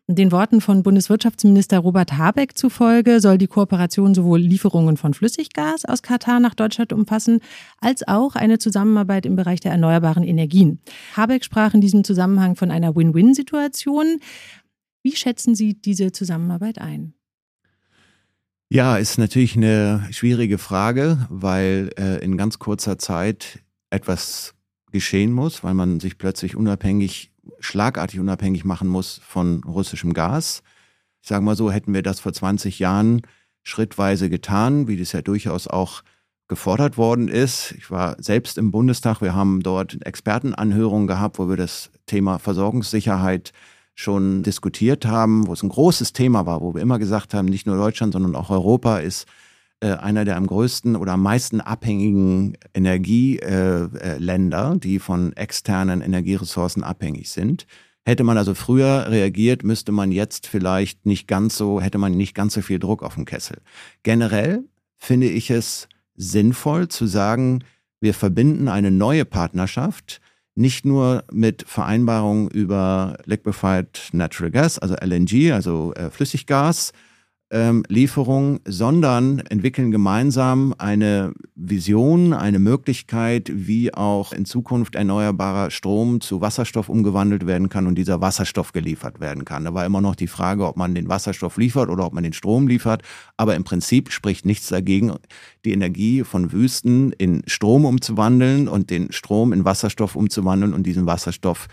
Den 0.08 0.34
Worten 0.34 0.60
von 0.60 0.84
Bundeswirtschaftsminister 0.84 1.80
Robert 1.80 2.17
Habeck 2.17 2.58
zufolge 2.58 3.21
soll 3.21 3.38
die 3.38 3.47
Kooperation 3.47 4.13
sowohl 4.13 4.41
Lieferungen 4.41 4.97
von 4.97 5.13
Flüssiggas 5.13 5.86
aus 5.86 6.04
Katar 6.04 6.41
nach 6.41 6.54
Deutschland 6.54 6.91
umfassen, 6.91 7.39
als 7.80 8.06
auch 8.06 8.36
eine 8.36 8.60
Zusammenarbeit 8.60 9.25
im 9.25 9.38
Bereich 9.38 9.62
der 9.62 9.71
erneuerbaren 9.71 10.23
Energien. 10.23 10.80
Habeck 11.15 11.45
sprach 11.45 11.73
in 11.73 11.82
diesem 11.82 12.04
Zusammenhang 12.04 12.58
von 12.58 12.71
einer 12.71 12.93
Win-Win-Situation. 12.93 14.19
Wie 15.01 15.15
schätzen 15.15 15.56
Sie 15.56 15.75
diese 15.75 16.12
Zusammenarbeit 16.12 16.78
ein? 16.78 17.13
Ja, 18.69 18.97
ist 18.97 19.19
natürlich 19.19 19.56
eine 19.56 20.08
schwierige 20.12 20.58
Frage, 20.58 21.28
weil 21.30 21.91
äh, 21.97 22.17
in 22.23 22.36
ganz 22.36 22.58
kurzer 22.58 22.97
Zeit 22.97 23.60
etwas 23.91 24.56
geschehen 24.91 25.32
muss, 25.32 25.63
weil 25.63 25.75
man 25.75 25.99
sich 25.99 26.17
plötzlich 26.17 26.56
unabhängig, 26.56 27.32
schlagartig 27.60 28.19
unabhängig 28.19 28.65
machen 28.65 28.88
muss 28.88 29.21
von 29.23 29.63
russischem 29.63 30.13
Gas. 30.13 30.63
Ich 31.21 31.30
sage 31.30 31.43
mal 31.43 31.56
so, 31.56 31.71
hätten 31.71 31.93
wir 31.93 32.01
das 32.01 32.19
vor 32.19 32.34
20 32.34 32.80
Jahren 32.80 33.21
schrittweise 33.62 34.30
getan, 34.30 34.88
wie 34.88 34.97
das 34.97 35.12
ja 35.12 35.21
durchaus 35.21 35.67
auch 35.67 36.01
gefordert 36.47 36.97
worden 36.97 37.28
ist. 37.28 37.73
Ich 37.78 37.91
war 37.91 38.15
selbst 38.21 38.58
im 38.58 38.71
Bundestag, 38.71 39.21
wir 39.21 39.36
haben 39.36 39.62
dort 39.62 40.04
Expertenanhörungen 40.06 41.08
gehabt, 41.08 41.38
wo 41.38 41.49
wir 41.49 41.58
das 41.58 41.91
Thema 42.08 42.39
Versorgungssicherheit 42.39 43.51
schon 43.96 44.44
diskutiert 44.44 45.06
haben, 45.06 45.48
wo 45.48 45.54
es 45.54 45.64
ein 45.64 45.70
großes 45.70 46.14
Thema 46.14 46.46
war, 46.46 46.62
wo 46.62 46.76
wir 46.76 46.82
immer 46.82 47.00
gesagt 47.00 47.34
haben, 47.34 47.48
nicht 47.48 47.66
nur 47.66 47.78
Deutschland, 47.78 48.14
sondern 48.14 48.36
auch 48.36 48.50
Europa 48.50 49.00
ist 49.00 49.26
äh, 49.80 49.94
einer 49.94 50.26
der 50.26 50.36
am 50.36 50.48
größten 50.48 50.96
oder 50.96 51.14
am 51.14 51.24
meisten 51.24 51.62
abhängigen 51.62 52.58
Energieländer, 52.74 54.72
äh, 54.72 54.76
äh, 54.76 54.80
die 54.80 55.00
von 55.00 55.34
externen 55.34 56.02
Energieressourcen 56.02 56.84
abhängig 56.84 57.30
sind. 57.30 57.66
Hätte 58.06 58.24
man 58.24 58.38
also 58.38 58.54
früher 58.54 59.10
reagiert, 59.10 59.64
müsste 59.64 59.92
man 59.92 60.12
jetzt 60.12 60.46
vielleicht 60.46 61.06
nicht 61.06 61.28
ganz 61.28 61.58
so, 61.58 61.82
hätte 61.82 61.98
man 61.98 62.12
nicht 62.16 62.36
ganz 62.36 62.54
so 62.54 62.62
viel 62.62 62.80
Druck 62.80 63.02
auf 63.02 63.16
dem 63.16 63.26
Kessel. 63.26 63.58
Generell 64.04 64.64
finde 64.98 65.28
ich 65.28 65.50
es 65.50 65.88
sinnvoll 66.16 66.88
zu 66.88 67.08
sagen, 67.08 67.64
wir 68.00 68.14
verbinden 68.14 68.68
eine 68.68 68.92
neue 68.92 69.26
Partnerschaft 69.26 70.22
nicht 70.56 70.86
nur 70.86 71.24
mit 71.32 71.65
Vereinbarungen 71.68 72.50
über 72.50 73.18
Liquefied 73.26 74.10
Natural 74.13 74.52
Gas, 74.52 74.80
also 74.80 74.96
LNG, 74.96 75.52
also 75.52 75.94
äh, 75.96 76.10
Flüssiggas, 76.10 76.94
ähm, 77.56 77.84
Lieferung, 77.88 78.60
sondern 78.65 79.39
entwickeln 79.39 79.89
gemeinsam 79.89 80.76
eine 80.78 81.34
Vision, 81.56 82.34
eine 82.34 82.60
Möglichkeit, 82.60 83.50
wie 83.54 83.94
auch 83.94 84.34
in 84.34 84.44
Zukunft 84.44 84.96
erneuerbarer 84.96 85.72
Strom 85.72 86.20
zu 86.20 86.41
Wasserstoff 86.41 86.89
umgewandelt 86.89 87.48
werden 87.48 87.70
kann 87.70 87.88
und 87.88 87.96
dieser 87.96 88.20
Wasserstoff 88.20 88.74
geliefert 88.74 89.22
werden 89.22 89.46
kann. 89.46 89.63
Da 89.63 89.74
war 89.74 89.86
immer 89.86 90.02
noch 90.02 90.15
die 90.15 90.28
Frage, 90.28 90.68
ob 90.68 90.76
man 90.76 90.96
den 90.96 91.08
Wasserstoff 91.08 91.56
liefert 91.56 91.89
oder 91.89 92.06
ob 92.06 92.13
man 92.13 92.26
den 92.26 92.34
Strom 92.34 92.68
liefert. 92.68 93.04
Aber 93.38 93.56
im 93.56 93.63
Prinzip 93.63 94.12
spricht 94.12 94.46
nichts 94.46 94.68
dagegen, 94.68 95.13
die 95.63 95.72
Energie 95.72 96.26
von 96.26 96.52
Wüsten 96.52 97.13
in 97.13 97.41
Strom 97.48 97.86
umzuwandeln 97.86 98.68
und 98.68 98.89
den 98.89 99.13
Strom 99.13 99.54
in 99.54 99.63
Wasserstoff 99.63 100.18
umzuwandeln 100.18 100.74
und 100.74 100.84
diesen 100.84 101.06
Wasserstoff 101.06 101.70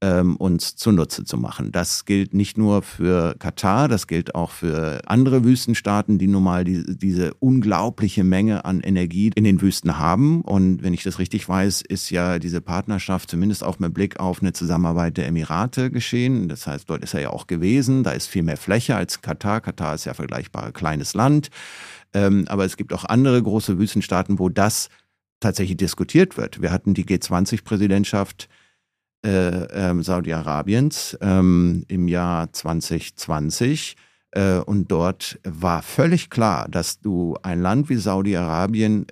ähm, 0.00 0.36
uns 0.36 0.76
zunutze 0.76 1.24
zu 1.24 1.36
machen. 1.36 1.72
Das 1.72 2.04
gilt 2.04 2.32
nicht 2.32 2.56
nur 2.56 2.82
für 2.82 3.34
Katar, 3.38 3.88
das 3.88 4.06
gilt 4.06 4.34
auch 4.34 4.50
für 4.50 5.00
andere 5.06 5.44
Wüstenstaaten, 5.44 6.18
die 6.18 6.28
nun 6.28 6.44
mal 6.44 6.64
die, 6.64 6.84
diese 6.86 7.34
unglaubliche 7.34 8.22
Menge 8.22 8.64
an 8.64 8.80
Energie 8.80 9.32
in 9.34 9.44
den 9.44 9.60
Wüsten 9.60 9.98
haben. 9.98 10.42
Und 10.42 10.82
wenn 10.82 10.94
ich 10.94 11.02
das 11.02 11.18
richtig 11.18 11.48
weiß, 11.48 11.82
ist 11.82 12.10
ja 12.10 12.38
diese 12.38 12.60
Partnerschaft 12.60 13.30
zumindest 13.30 13.64
auch 13.64 13.78
mit 13.80 13.92
Blick 13.92 14.20
auf 14.20 14.40
eine 14.40 14.52
Zusammenarbeit 14.52 15.16
der 15.16 15.26
Emirate 15.26 15.90
geschehen. 15.90 16.48
Das 16.48 16.66
heißt, 16.66 16.88
dort 16.88 17.02
ist 17.02 17.14
er 17.14 17.20
ja 17.20 17.30
auch 17.30 17.48
gewesen. 17.48 18.04
Da 18.04 18.12
ist 18.12 18.28
viel 18.28 18.44
mehr 18.44 18.56
Fläche 18.56 18.94
als 18.94 19.20
Katar. 19.20 19.60
Katar 19.60 19.94
ist 19.94 20.04
ja 20.04 20.14
vergleichbar 20.14 20.70
kleines 20.70 21.14
Land. 21.14 21.48
Ähm, 22.14 22.44
aber 22.48 22.64
es 22.64 22.76
gibt 22.76 22.92
auch 22.92 23.04
andere 23.04 23.42
große 23.42 23.78
Wüstenstaaten, 23.78 24.38
wo 24.38 24.48
das 24.48 24.88
tatsächlich 25.40 25.76
diskutiert 25.76 26.36
wird. 26.36 26.62
Wir 26.62 26.70
hatten 26.70 26.94
die 26.94 27.04
G20-Präsidentschaft 27.04 28.48
äh, 29.24 29.90
äh, 29.90 30.02
Saudi-Arabiens 30.02 31.18
ähm, 31.20 31.84
im 31.88 32.08
Jahr 32.08 32.52
2020. 32.52 33.96
Äh, 34.30 34.58
und 34.58 34.90
dort 34.90 35.38
war 35.44 35.82
völlig 35.82 36.30
klar, 36.30 36.68
dass 36.68 37.00
du 37.00 37.36
ein 37.42 37.60
Land 37.60 37.88
wie 37.88 37.96
Saudi-Arabien 37.96 39.06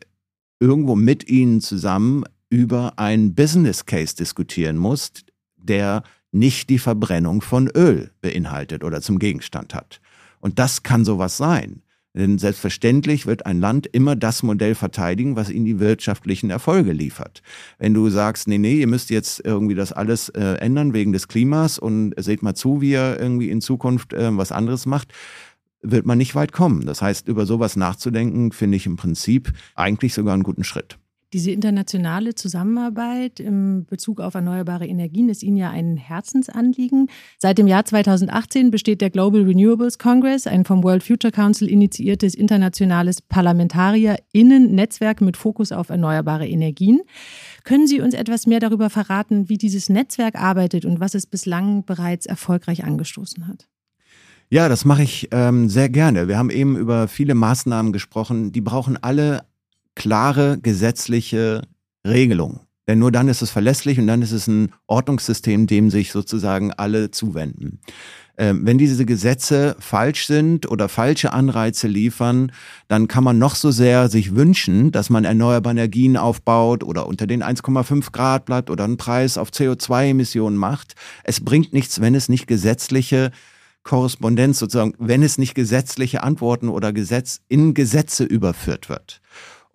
irgendwo 0.60 0.94
mit 0.94 1.28
ihnen 1.28 1.60
zusammen 1.60 2.24
über 2.50 2.98
einen 2.98 3.34
Business 3.34 3.86
Case 3.86 4.14
diskutieren 4.14 4.76
musst, 4.76 5.24
der 5.56 6.02
nicht 6.32 6.70
die 6.70 6.78
Verbrennung 6.78 7.40
von 7.40 7.68
Öl 7.68 8.10
beinhaltet 8.20 8.84
oder 8.84 9.00
zum 9.00 9.18
Gegenstand 9.18 9.74
hat. 9.74 10.00
Und 10.40 10.58
das 10.58 10.82
kann 10.82 11.04
sowas 11.04 11.36
sein. 11.36 11.82
Denn 12.16 12.38
selbstverständlich 12.38 13.26
wird 13.26 13.44
ein 13.44 13.60
Land 13.60 13.86
immer 13.86 14.16
das 14.16 14.42
Modell 14.42 14.74
verteidigen, 14.74 15.36
was 15.36 15.50
ihnen 15.50 15.66
die 15.66 15.78
wirtschaftlichen 15.78 16.48
Erfolge 16.50 16.92
liefert. 16.92 17.42
Wenn 17.78 17.92
du 17.92 18.08
sagst, 18.08 18.48
nee, 18.48 18.58
nee, 18.58 18.80
ihr 18.80 18.86
müsst 18.86 19.10
jetzt 19.10 19.44
irgendwie 19.44 19.74
das 19.74 19.92
alles 19.92 20.30
äh, 20.30 20.54
ändern 20.54 20.94
wegen 20.94 21.12
des 21.12 21.28
Klimas 21.28 21.78
und 21.78 22.14
seht 22.16 22.42
mal 22.42 22.54
zu, 22.54 22.80
wie 22.80 22.92
ihr 22.92 23.18
irgendwie 23.20 23.50
in 23.50 23.60
Zukunft 23.60 24.14
äh, 24.14 24.36
was 24.36 24.50
anderes 24.50 24.86
macht, 24.86 25.12
wird 25.82 26.06
man 26.06 26.18
nicht 26.18 26.34
weit 26.34 26.52
kommen. 26.52 26.86
Das 26.86 27.02
heißt, 27.02 27.28
über 27.28 27.44
sowas 27.44 27.76
nachzudenken, 27.76 28.50
finde 28.50 28.76
ich 28.76 28.86
im 28.86 28.96
Prinzip 28.96 29.52
eigentlich 29.74 30.14
sogar 30.14 30.34
einen 30.34 30.42
guten 30.42 30.64
Schritt. 30.64 30.98
Diese 31.36 31.50
internationale 31.50 32.34
Zusammenarbeit 32.34 33.40
im 33.40 33.84
Bezug 33.84 34.22
auf 34.22 34.32
erneuerbare 34.32 34.86
Energien 34.86 35.28
ist 35.28 35.42
Ihnen 35.42 35.58
ja 35.58 35.68
ein 35.68 35.98
Herzensanliegen. 35.98 37.10
Seit 37.36 37.58
dem 37.58 37.66
Jahr 37.66 37.84
2018 37.84 38.70
besteht 38.70 39.02
der 39.02 39.10
Global 39.10 39.42
Renewables 39.42 39.98
Congress, 39.98 40.46
ein 40.46 40.64
vom 40.64 40.82
World 40.82 41.02
Future 41.02 41.32
Council 41.32 41.68
initiiertes 41.68 42.34
internationales 42.34 43.20
ParlamentarierInnen-Netzwerk 43.20 45.20
mit 45.20 45.36
Fokus 45.36 45.72
auf 45.72 45.90
erneuerbare 45.90 46.48
Energien. 46.48 47.02
Können 47.64 47.86
Sie 47.86 48.00
uns 48.00 48.14
etwas 48.14 48.46
mehr 48.46 48.60
darüber 48.60 48.88
verraten, 48.88 49.50
wie 49.50 49.58
dieses 49.58 49.90
Netzwerk 49.90 50.36
arbeitet 50.36 50.86
und 50.86 51.00
was 51.00 51.14
es 51.14 51.26
bislang 51.26 51.84
bereits 51.84 52.24
erfolgreich 52.24 52.82
angestoßen 52.82 53.46
hat? 53.46 53.68
Ja, 54.48 54.70
das 54.70 54.86
mache 54.86 55.02
ich 55.02 55.28
ähm, 55.32 55.68
sehr 55.68 55.90
gerne. 55.90 56.28
Wir 56.28 56.38
haben 56.38 56.48
eben 56.48 56.78
über 56.78 57.08
viele 57.08 57.34
Maßnahmen 57.34 57.92
gesprochen. 57.92 58.52
Die 58.52 58.62
brauchen 58.62 58.96
alle 58.96 59.42
klare 59.96 60.58
gesetzliche 60.62 61.62
Regelungen. 62.06 62.60
Denn 62.88 63.00
nur 63.00 63.10
dann 63.10 63.28
ist 63.28 63.42
es 63.42 63.50
verlässlich 63.50 63.98
und 63.98 64.06
dann 64.06 64.22
ist 64.22 64.30
es 64.30 64.46
ein 64.46 64.72
Ordnungssystem, 64.86 65.66
dem 65.66 65.90
sich 65.90 66.12
sozusagen 66.12 66.72
alle 66.72 67.10
zuwenden. 67.10 67.80
Ähm, 68.38 68.66
wenn 68.66 68.78
diese 68.78 69.06
Gesetze 69.06 69.76
falsch 69.80 70.26
sind 70.26 70.70
oder 70.70 70.88
falsche 70.88 71.32
Anreize 71.32 71.88
liefern, 71.88 72.52
dann 72.86 73.08
kann 73.08 73.24
man 73.24 73.38
noch 73.38 73.54
so 73.54 73.70
sehr 73.70 74.08
sich 74.08 74.36
wünschen, 74.36 74.92
dass 74.92 75.10
man 75.10 75.24
erneuerbare 75.24 75.72
Energien 75.74 76.16
aufbaut 76.16 76.84
oder 76.84 77.06
unter 77.06 77.26
den 77.26 77.42
1,5 77.42 78.12
Grad 78.12 78.44
bleibt 78.44 78.70
oder 78.70 78.84
einen 78.84 78.98
Preis 78.98 79.38
auf 79.38 79.50
CO2-Emissionen 79.50 80.56
macht. 80.56 80.94
Es 81.24 81.40
bringt 81.40 81.72
nichts, 81.72 82.00
wenn 82.00 82.14
es 82.14 82.28
nicht 82.28 82.46
gesetzliche 82.46 83.32
Korrespondenz 83.82 84.58
sozusagen, 84.58 84.94
wenn 84.98 85.22
es 85.22 85.38
nicht 85.38 85.54
gesetzliche 85.54 86.22
Antworten 86.22 86.68
oder 86.68 86.92
Gesetz 86.92 87.40
in 87.48 87.72
Gesetze 87.72 88.24
überführt 88.24 88.88
wird. 88.88 89.22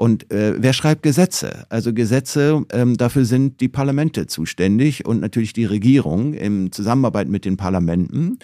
Und 0.01 0.31
äh, 0.31 0.55
wer 0.57 0.73
schreibt 0.73 1.03
Gesetze? 1.03 1.67
Also 1.69 1.93
Gesetze, 1.93 2.65
ähm, 2.73 2.97
dafür 2.97 3.23
sind 3.23 3.61
die 3.61 3.69
Parlamente 3.69 4.25
zuständig 4.25 5.05
und 5.05 5.19
natürlich 5.19 5.53
die 5.53 5.65
Regierung 5.65 6.33
in 6.33 6.71
Zusammenarbeit 6.71 7.27
mit 7.27 7.45
den 7.45 7.55
Parlamenten. 7.55 8.39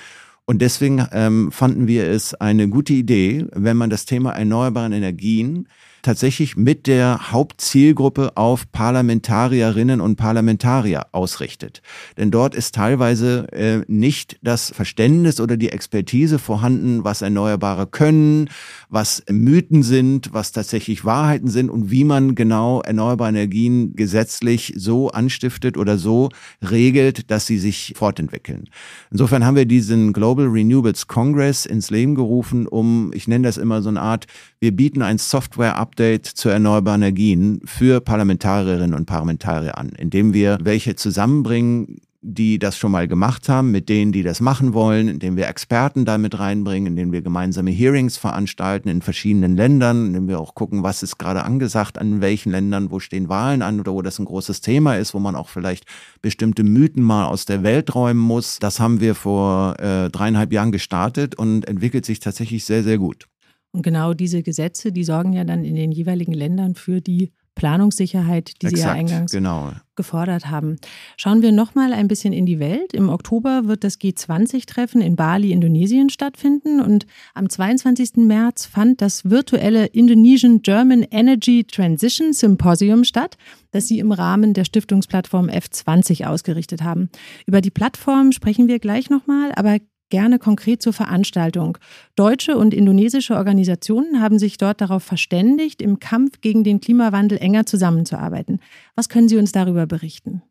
Und 0.46 0.62
deswegen 0.62 1.08
ähm, 1.12 1.52
fanden 1.52 1.88
wir 1.88 2.06
es 2.12 2.36
eine 2.36 2.70
gute 2.70 2.94
Idee, 2.94 3.48
wenn 3.54 3.76
man 3.76 3.90
das 3.90 4.06
Thema 4.06 4.34
erneuerbaren 4.34 4.94
Energien 4.94 5.68
tatsächlich 6.02 6.56
mit 6.56 6.88
der 6.88 7.32
Hauptzielgruppe 7.32 8.32
auf 8.36 8.72
Parlamentarierinnen 8.72 10.00
und 10.00 10.16
Parlamentarier 10.16 11.08
ausrichtet. 11.12 11.82
Denn 12.18 12.32
dort 12.32 12.56
ist 12.56 12.76
teilweise 12.76 13.52
äh, 13.52 13.82
nicht 13.88 14.38
das 14.42 14.72
Verständnis 14.72 15.40
oder 15.40 15.58
die 15.58 15.70
Expertise 15.70 16.40
vorhanden, 16.40 17.04
was 17.04 17.22
Erneuerbare 17.22 17.88
können, 17.88 18.50
was 18.90 19.24
Mythen 19.30 19.84
sind, 19.84 20.34
was 20.34 20.52
tatsächlich 20.52 21.04
Wahrheiten 21.04 21.50
sind 21.50 21.70
und 21.70 21.92
wie 21.92 22.04
man 22.04 22.36
genau 22.36 22.82
erneuerbare 22.82 23.30
Energien 23.30 23.96
gesetzlich 23.96 24.74
so 24.78 25.10
anstiftet 25.10 25.78
oder 25.78 25.98
so 25.98 26.30
regelt, 26.62 27.30
dass 27.30 27.46
sie 27.48 27.58
sich 27.58 27.94
fortentwickeln. 27.98 28.70
Insofern 29.12 29.46
haben 29.46 29.56
wir 29.56 29.66
diesen 29.66 30.14
Global 30.14 30.46
Renewables 30.46 31.08
Congress 31.08 31.66
ins 31.66 31.90
Leben 31.90 32.16
gerufen, 32.16 32.68
um, 32.68 33.12
ich 33.14 33.28
nenne 33.28 33.48
das 33.48 33.58
immer 33.58 33.82
so 33.82 33.90
eine 33.90 34.02
Art, 34.02 34.26
wir 34.60 34.72
bieten 34.72 35.02
ein 35.02 35.18
Software-Update 35.18 35.97
Update 35.98 36.28
zu 36.28 36.50
erneuerbaren 36.50 37.02
Energien 37.02 37.60
für 37.66 38.02
Parlamentarierinnen 38.02 38.94
und 38.94 39.08
Parlamentarier 39.08 39.80
an, 39.80 39.90
indem 39.98 40.32
wir 40.32 40.60
welche 40.62 40.96
zusammenbringen, 40.96 42.02
die 42.22 42.60
das 42.60 42.78
schon 42.78 42.92
mal 42.92 43.08
gemacht 43.08 43.50
haben, 43.50 43.72
mit 43.72 43.90
denen, 43.90 44.12
die 44.12 44.22
das 44.22 44.40
machen 44.40 44.76
wollen, 44.76 45.08
indem 45.08 45.38
wir 45.38 45.48
Experten 45.48 46.06
damit 46.06 46.38
reinbringen, 46.38 46.86
indem 46.86 47.12
wir 47.14 47.24
gemeinsame 47.24 47.72
Hearings 47.72 48.16
veranstalten 48.16 48.90
in 48.90 49.02
verschiedenen 49.02 49.56
Ländern, 49.56 50.06
indem 50.06 50.28
wir 50.28 50.40
auch 50.40 50.54
gucken, 50.54 50.84
was 50.84 51.02
ist 51.02 51.18
gerade 51.18 51.44
angesagt 51.44 51.98
an 51.98 52.22
welchen 52.22 52.52
Ländern, 52.52 52.92
wo 52.92 53.00
stehen 53.00 53.28
Wahlen 53.28 53.64
an 53.64 53.80
oder 53.80 53.92
wo 53.94 54.04
das 54.04 54.20
ein 54.20 54.26
großes 54.26 54.62
Thema 54.62 54.98
ist, 54.98 55.16
wo 55.16 55.20
man 55.20 55.36
auch 55.36 55.50
vielleicht 55.50 55.86
bestimmte 56.22 56.64
Mythen 56.64 57.02
mal 57.02 57.26
aus 57.26 57.46
der 57.46 57.64
Welt 57.64 57.96
räumen 57.96 58.20
muss. 58.20 58.60
Das 58.60 58.80
haben 58.80 59.00
wir 59.00 59.16
vor 59.16 59.80
äh, 59.80 60.12
dreieinhalb 60.12 60.54
Jahren 60.54 60.72
gestartet 60.72 61.34
und 61.34 61.68
entwickelt 61.68 62.06
sich 62.06 62.20
tatsächlich 62.20 62.66
sehr, 62.66 62.84
sehr 62.84 63.00
gut. 63.00 63.28
Und 63.72 63.84
genau 63.84 64.14
diese 64.14 64.44
Gesetze, 64.44 64.92
die 64.92 65.04
sorgen 65.04 65.34
ja 65.34 65.44
dann 65.44 65.64
in 65.64 65.76
den 65.76 65.92
jeweiligen 65.92 66.34
Ländern 66.34 66.76
für 66.76 67.02
die 67.02 67.32
Planungssicherheit, 67.58 68.62
die 68.62 68.68
Exakt, 68.68 68.78
Sie 68.78 68.84
ja 68.84 68.94
eingangs 68.94 69.32
genau. 69.32 69.72
gefordert 69.96 70.50
haben. 70.50 70.78
Schauen 71.18 71.42
wir 71.42 71.52
nochmal 71.52 71.92
ein 71.92 72.08
bisschen 72.08 72.32
in 72.32 72.46
die 72.46 72.60
Welt. 72.60 72.94
Im 72.94 73.10
Oktober 73.10 73.64
wird 73.66 73.84
das 73.84 74.00
G20-Treffen 74.00 75.02
in 75.02 75.16
Bali, 75.16 75.52
Indonesien 75.52 76.10
stattfinden 76.10 76.80
und 76.80 77.08
am 77.34 77.50
22. 77.50 78.18
März 78.18 78.68
fand 78.68 79.02
das 79.02 79.26
virtuelle 79.30 79.88
Indonesian 79.88 80.62
German 80.62 81.02
Energy 81.10 81.64
Transition 81.64 82.32
Symposium 82.32 83.04
statt, 83.04 83.38
das 83.72 83.88
Sie 83.88 83.98
im 83.98 84.12
Rahmen 84.12 84.54
der 84.54 84.64
Stiftungsplattform 84.64 85.50
F20 85.50 86.26
ausgerichtet 86.26 86.84
haben. 86.84 87.10
Über 87.48 87.62
die 87.62 87.72
Plattform 87.72 88.32
sprechen 88.32 88.68
wir 88.68 88.78
gleich 88.78 89.10
nochmal, 89.10 89.52
aber 89.56 89.80
gerne 90.10 90.40
konkret 90.40 90.82
zur 90.82 90.94
Veranstaltung. 90.94 91.78
Deutsche 92.16 92.58
und 92.58 92.74
indonesische 92.74 93.36
Organisationen 93.36 94.22
haben 94.22 94.40
sich 94.40 94.58
dort 94.58 94.82
darauf 94.82 95.04
verständigt, 95.04 95.82
im 95.82 96.00
Kampf 96.00 96.42
gegen 96.42 96.64
den 96.64 96.80
Klimawandel 96.80 97.38
enger 97.38 97.66
zusammenzuarbeiten. 97.66 98.60
Was 98.96 99.10
können 99.10 99.30
Sie 99.30 99.38
uns 99.38 99.52
darüber 99.52 99.86
berichten? 99.86 100.42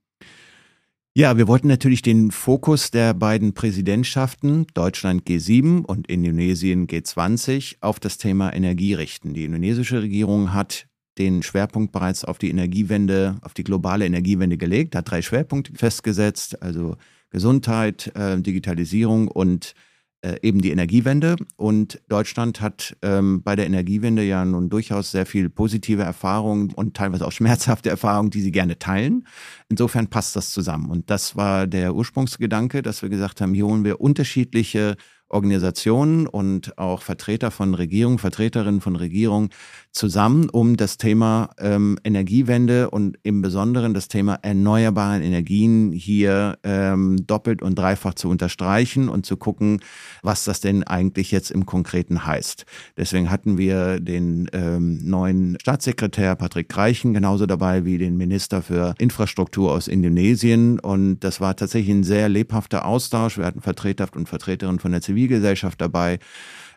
Ja, 1.18 1.38
wir 1.38 1.48
wollten 1.48 1.68
natürlich 1.68 2.02
den 2.02 2.30
Fokus 2.30 2.90
der 2.90 3.14
beiden 3.14 3.54
Präsidentschaften, 3.54 4.66
Deutschland 4.74 5.22
G7 5.26 5.82
und 5.82 6.08
Indonesien 6.08 6.86
G20, 6.86 7.76
auf 7.80 7.98
das 7.98 8.18
Thema 8.18 8.52
Energie 8.52 8.92
richten. 8.92 9.32
Die 9.32 9.44
indonesische 9.44 10.02
Regierung 10.02 10.52
hat 10.52 10.86
den 11.16 11.42
Schwerpunkt 11.42 11.92
bereits 11.92 12.24
auf 12.24 12.36
die 12.36 12.50
Energiewende, 12.50 13.36
auf 13.40 13.54
die 13.54 13.64
globale 13.64 14.04
Energiewende 14.04 14.58
gelegt, 14.58 14.94
hat 14.94 15.10
drei 15.10 15.22
Schwerpunkte 15.22 15.72
festgesetzt, 15.74 16.62
also 16.62 16.96
Gesundheit, 17.36 18.12
äh, 18.16 18.40
Digitalisierung 18.40 19.28
und 19.28 19.74
äh, 20.22 20.36
eben 20.40 20.62
die 20.62 20.70
Energiewende. 20.70 21.36
Und 21.56 22.00
Deutschland 22.08 22.62
hat 22.62 22.96
ähm, 23.02 23.42
bei 23.42 23.56
der 23.56 23.66
Energiewende 23.66 24.22
ja 24.22 24.42
nun 24.42 24.70
durchaus 24.70 25.10
sehr 25.10 25.26
viel 25.26 25.50
positive 25.50 26.02
Erfahrungen 26.02 26.72
und 26.72 26.96
teilweise 26.96 27.26
auch 27.26 27.32
schmerzhafte 27.32 27.90
Erfahrungen, 27.90 28.30
die 28.30 28.40
sie 28.40 28.52
gerne 28.52 28.78
teilen. 28.78 29.26
Insofern 29.68 30.08
passt 30.08 30.34
das 30.34 30.50
zusammen. 30.50 30.90
Und 30.90 31.10
das 31.10 31.36
war 31.36 31.66
der 31.66 31.94
Ursprungsgedanke, 31.94 32.80
dass 32.80 33.02
wir 33.02 33.10
gesagt 33.10 33.42
haben, 33.42 33.52
hier 33.52 33.66
holen 33.66 33.84
wir 33.84 34.00
unterschiedliche 34.00 34.96
Organisationen 35.28 36.26
und 36.26 36.78
auch 36.78 37.02
Vertreter 37.02 37.50
von 37.50 37.74
Regierungen, 37.74 38.18
Vertreterinnen 38.18 38.80
von 38.80 38.96
Regierungen 38.96 39.50
zusammen, 39.90 40.48
um 40.50 40.76
das 40.76 40.98
Thema 40.98 41.50
ähm, 41.58 41.98
Energiewende 42.04 42.90
und 42.90 43.18
im 43.22 43.42
Besonderen 43.42 43.94
das 43.94 44.08
Thema 44.08 44.38
erneuerbaren 44.42 45.22
Energien 45.22 45.90
hier 45.90 46.58
ähm, 46.62 47.26
doppelt 47.26 47.62
und 47.62 47.76
dreifach 47.76 48.14
zu 48.14 48.28
unterstreichen 48.28 49.08
und 49.08 49.26
zu 49.26 49.36
gucken, 49.36 49.80
was 50.22 50.44
das 50.44 50.60
denn 50.60 50.84
eigentlich 50.84 51.30
jetzt 51.30 51.50
im 51.50 51.66
Konkreten 51.66 52.26
heißt. 52.26 52.66
Deswegen 52.96 53.30
hatten 53.30 53.58
wir 53.58 53.98
den 54.00 54.48
ähm, 54.52 55.00
neuen 55.02 55.56
Staatssekretär 55.60 56.36
Patrick 56.36 56.68
Greichen 56.68 57.14
genauso 57.14 57.46
dabei 57.46 57.84
wie 57.84 57.98
den 57.98 58.16
Minister 58.16 58.62
für 58.62 58.94
Infrastruktur 58.98 59.72
aus 59.72 59.88
Indonesien 59.88 60.78
und 60.78 61.20
das 61.20 61.40
war 61.40 61.56
tatsächlich 61.56 61.94
ein 61.94 62.04
sehr 62.04 62.28
lebhafter 62.28 62.84
Austausch. 62.84 63.38
Wir 63.38 63.46
hatten 63.46 63.62
Vertreter 63.62 64.08
und 64.14 64.28
Vertreterinnen 64.28 64.78
von 64.78 64.92
der 64.92 65.00
Zivilgesellschaft 65.16 65.80
dabei 65.80 66.18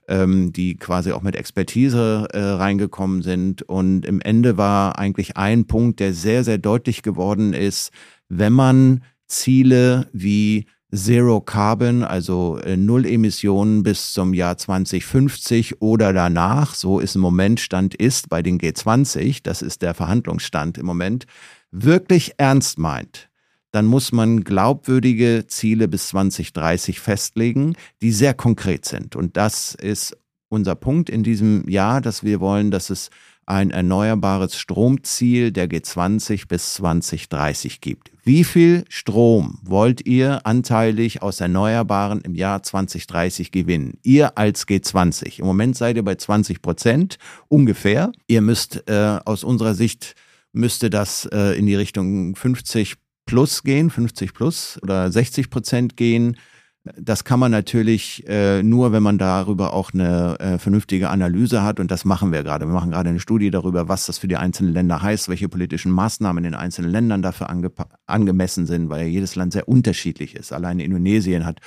ähm, 0.08 0.52
die 0.52 0.76
quasi 0.76 1.12
auch 1.12 1.22
mit 1.22 1.36
Expertise 1.36 2.28
äh, 2.34 2.40
reingekommen 2.40 3.22
sind. 3.22 3.62
Und 3.62 4.06
im 4.06 4.20
Ende 4.22 4.58
war 4.58 4.98
eigentlich 4.98 5.38
ein 5.38 5.66
Punkt, 5.66 6.00
der 6.00 6.14
sehr, 6.14 6.44
sehr 6.44 6.58
deutlich 6.58 7.04
geworden 7.04 7.54
ist, 7.54 7.92
wenn 8.28 8.54
man 8.54 9.04
Ziele 9.28 10.08
wie 10.12 10.66
Zero 10.92 11.42
Carbon, 11.42 12.04
also 12.04 12.58
äh, 12.58 12.76
Null 12.76 13.06
Emissionen 13.06 13.84
bis 13.84 14.12
zum 14.12 14.34
Jahr 14.34 14.58
2050 14.58 15.80
oder 15.80 16.12
danach, 16.12 16.74
so 16.74 17.00
ist 17.00 17.16
im 17.16 17.22
Moment 17.22 17.60
Stand 17.60 17.94
ist 17.94 18.30
bei 18.30 18.42
den 18.42 18.58
G20, 18.60 19.42
das 19.44 19.62
ist 19.62 19.84
der 19.84 19.94
Verhandlungsstand 19.94 20.80
im 20.80 20.88
Moment, 20.88 21.28
wirklich 21.70 22.34
ernst 22.38 22.80
meint, 22.80 23.29
dann 23.72 23.86
muss 23.86 24.12
man 24.12 24.44
glaubwürdige 24.44 25.46
Ziele 25.48 25.88
bis 25.88 26.10
2030 26.10 27.00
festlegen, 27.00 27.76
die 28.02 28.12
sehr 28.12 28.34
konkret 28.34 28.86
sind. 28.86 29.16
Und 29.16 29.38
das 29.38 29.76
ist 29.76 30.18
unser 30.50 30.76
Punkt 30.76 31.10
in 31.10 31.24
diesem 31.24 31.68
Jahr, 31.70 32.02
dass 32.02 32.24
wir 32.24 32.40
wollen, 32.40 32.72
dass 32.72 32.90
es 32.90 33.10
ein 33.46 33.72
erneuerbares 33.72 34.56
Stromziel 34.56 35.52
der 35.52 35.68
G20 35.68 36.48
bis 36.48 36.76
2030 36.76 37.82
gibt. 37.82 38.12
Wie 38.24 38.44
viel 38.44 38.86
Strom 38.90 39.58
wollt 39.64 40.06
ihr 40.06 40.46
anteilig 40.46 41.24
aus 41.24 41.42
Erneuerbaren 41.42 42.22
im 42.22 42.36
Jahr 42.36 42.62
2030 42.62 43.52
gewinnen? 43.52 43.98
Ihr 44.04 44.38
als 44.38 44.68
G20. 44.68 45.40
Im 45.40 45.48
Moment 45.48 45.76
seid 45.76 45.96
ihr 45.96 46.04
bei 46.04 46.14
20 46.14 46.62
Prozent 46.62 47.18
ungefähr. 47.48 48.12
Ihr 48.28 48.42
müsst 48.42 48.88
äh, 48.88 49.20
aus 49.26 49.44
unserer 49.44 49.74
Sicht 49.74 50.14
müsste 50.52 50.92
das 50.92 51.28
äh, 51.32 51.58
in 51.58 51.66
die 51.66 51.76
Richtung 51.76 52.36
50 52.36 52.98
plus 53.30 53.64
gehen, 53.64 53.92
50 53.92 54.34
plus 54.34 54.80
oder 54.82 55.12
60 55.12 55.52
Prozent 55.52 55.96
gehen. 55.96 56.36
Das 56.98 57.24
kann 57.24 57.40
man 57.40 57.52
natürlich 57.52 58.28
äh, 58.28 58.64
nur, 58.64 58.92
wenn 58.92 59.04
man 59.04 59.20
darüber 59.20 59.74
auch 59.74 59.94
eine 59.94 60.40
äh, 60.40 60.58
vernünftige 60.58 61.10
Analyse 61.10 61.62
hat. 61.62 61.80
Und 61.80 61.92
das 61.92 62.06
machen 62.06 62.32
wir 62.32 62.42
gerade. 62.42 62.66
Wir 62.66 62.74
machen 62.74 62.90
gerade 62.90 63.10
eine 63.10 63.20
Studie 63.20 63.52
darüber, 63.52 63.88
was 63.88 64.08
das 64.08 64.18
für 64.18 64.28
die 64.28 64.38
einzelnen 64.38 64.74
Länder 64.74 65.02
heißt, 65.02 65.30
welche 65.30 65.48
politischen 65.48 65.92
Maßnahmen 65.92 66.44
in 66.44 66.52
den 66.52 66.60
einzelnen 66.60 66.90
Ländern 66.90 67.22
dafür 67.22 67.50
ange 67.50 67.72
angemessen 68.08 68.66
sind, 68.66 68.90
weil 68.90 69.08
jedes 69.08 69.36
Land 69.36 69.54
sehr 69.54 69.68
unterschiedlich 69.68 70.36
ist. 70.36 70.52
Allein 70.52 70.80
Indonesien 70.80 71.46
hat 71.46 71.60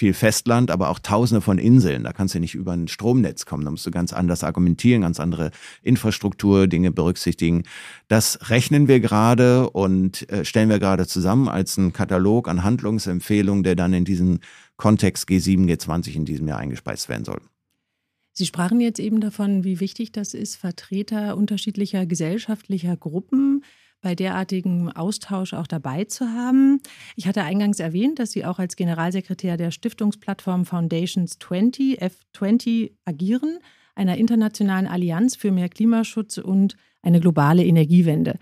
viel 0.00 0.14
Festland, 0.14 0.70
aber 0.70 0.88
auch 0.88 0.98
tausende 0.98 1.42
von 1.42 1.58
Inseln. 1.58 2.04
Da 2.04 2.14
kannst 2.14 2.34
du 2.34 2.40
nicht 2.40 2.54
über 2.54 2.72
ein 2.72 2.88
Stromnetz 2.88 3.44
kommen. 3.44 3.66
Da 3.66 3.70
musst 3.70 3.84
du 3.84 3.90
ganz 3.90 4.14
anders 4.14 4.42
argumentieren, 4.42 5.02
ganz 5.02 5.20
andere 5.20 5.50
Infrastruktur, 5.82 6.66
Dinge 6.68 6.90
berücksichtigen. 6.90 7.64
Das 8.08 8.48
rechnen 8.48 8.88
wir 8.88 9.00
gerade 9.00 9.68
und 9.68 10.26
äh, 10.30 10.46
stellen 10.46 10.70
wir 10.70 10.78
gerade 10.78 11.06
zusammen 11.06 11.48
als 11.48 11.76
einen 11.76 11.92
Katalog 11.92 12.48
an 12.48 12.64
Handlungsempfehlungen, 12.64 13.62
der 13.62 13.76
dann 13.76 13.92
in 13.92 14.06
diesen 14.06 14.40
Kontext 14.78 15.28
G7, 15.28 15.66
G20 15.70 16.14
in 16.14 16.24
diesem 16.24 16.48
Jahr 16.48 16.58
eingespeist 16.58 17.10
werden 17.10 17.26
soll. 17.26 17.42
Sie 18.32 18.46
sprachen 18.46 18.80
jetzt 18.80 19.00
eben 19.00 19.20
davon, 19.20 19.64
wie 19.64 19.80
wichtig 19.80 20.12
das 20.12 20.32
ist, 20.32 20.56
Vertreter 20.56 21.36
unterschiedlicher 21.36 22.06
gesellschaftlicher 22.06 22.96
Gruppen 22.96 23.64
bei 24.00 24.14
derartigem 24.14 24.88
Austausch 24.88 25.54
auch 25.54 25.66
dabei 25.66 26.04
zu 26.04 26.28
haben. 26.28 26.80
Ich 27.16 27.26
hatte 27.26 27.42
eingangs 27.42 27.80
erwähnt, 27.80 28.18
dass 28.18 28.32
Sie 28.32 28.44
auch 28.44 28.58
als 28.58 28.76
Generalsekretär 28.76 29.56
der 29.56 29.70
Stiftungsplattform 29.70 30.64
Foundations 30.64 31.38
20, 31.38 32.02
F20, 32.02 32.92
agieren, 33.04 33.58
einer 33.94 34.16
internationalen 34.16 34.86
Allianz 34.86 35.36
für 35.36 35.50
mehr 35.50 35.68
Klimaschutz 35.68 36.38
und 36.38 36.76
eine 37.02 37.20
globale 37.20 37.64
Energiewende. 37.64 38.38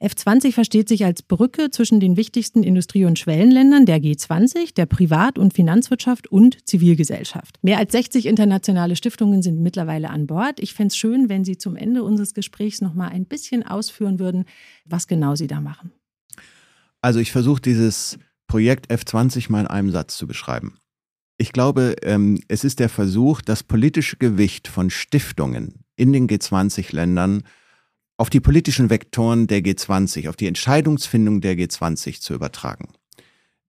F20 0.00 0.52
versteht 0.52 0.88
sich 0.88 1.04
als 1.04 1.22
Brücke 1.22 1.70
zwischen 1.70 2.00
den 2.00 2.16
wichtigsten 2.16 2.62
Industrie- 2.62 3.06
und 3.06 3.18
Schwellenländern 3.18 3.86
der 3.86 3.98
G20, 3.98 4.74
der 4.74 4.86
Privat- 4.86 5.38
und 5.38 5.54
Finanzwirtschaft 5.54 6.26
und 6.28 6.68
Zivilgesellschaft. 6.68 7.58
Mehr 7.62 7.78
als 7.78 7.92
60 7.92 8.26
internationale 8.26 8.96
Stiftungen 8.96 9.42
sind 9.42 9.60
mittlerweile 9.60 10.10
an 10.10 10.26
Bord. 10.26 10.60
Ich 10.60 10.74
fände 10.74 10.88
es 10.88 10.96
schön, 10.96 11.28
wenn 11.28 11.44
Sie 11.44 11.56
zum 11.56 11.76
Ende 11.76 12.02
unseres 12.02 12.34
Gesprächs 12.34 12.82
noch 12.82 12.92
mal 12.92 13.08
ein 13.08 13.24
bisschen 13.24 13.62
ausführen 13.66 14.18
würden, 14.18 14.44
was 14.84 15.06
genau 15.06 15.34
Sie 15.34 15.46
da 15.46 15.60
machen. 15.60 15.92
Also 17.00 17.18
ich 17.18 17.32
versuche 17.32 17.62
dieses 17.62 18.18
Projekt 18.46 18.90
F20 18.90 19.50
mal 19.50 19.60
in 19.60 19.66
einem 19.66 19.90
Satz 19.90 20.16
zu 20.16 20.26
beschreiben. 20.26 20.76
Ich 21.38 21.52
glaube, 21.52 21.96
ähm, 22.02 22.40
es 22.48 22.64
ist 22.64 22.80
der 22.80 22.88
Versuch, 22.88 23.42
das 23.42 23.62
politische 23.62 24.16
Gewicht 24.16 24.68
von 24.68 24.90
Stiftungen 24.90 25.84
in 25.96 26.12
den 26.12 26.28
G20-Ländern 26.28 27.42
auf 28.16 28.30
die 28.30 28.40
politischen 28.40 28.90
Vektoren 28.90 29.46
der 29.46 29.60
G20, 29.60 30.28
auf 30.28 30.36
die 30.36 30.46
Entscheidungsfindung 30.46 31.40
der 31.40 31.54
G20 31.54 32.20
zu 32.20 32.34
übertragen. 32.34 32.88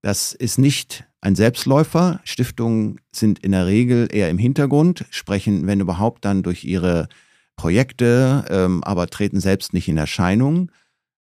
Das 0.00 0.32
ist 0.32 0.58
nicht 0.58 1.04
ein 1.20 1.34
Selbstläufer. 1.34 2.20
Stiftungen 2.24 3.00
sind 3.12 3.40
in 3.40 3.52
der 3.52 3.66
Regel 3.66 4.08
eher 4.10 4.30
im 4.30 4.38
Hintergrund, 4.38 5.04
sprechen, 5.10 5.66
wenn 5.66 5.80
überhaupt, 5.80 6.24
dann 6.24 6.42
durch 6.42 6.64
ihre 6.64 7.08
Projekte, 7.56 8.44
ähm, 8.48 8.84
aber 8.84 9.08
treten 9.08 9.40
selbst 9.40 9.74
nicht 9.74 9.88
in 9.88 9.98
Erscheinung. 9.98 10.70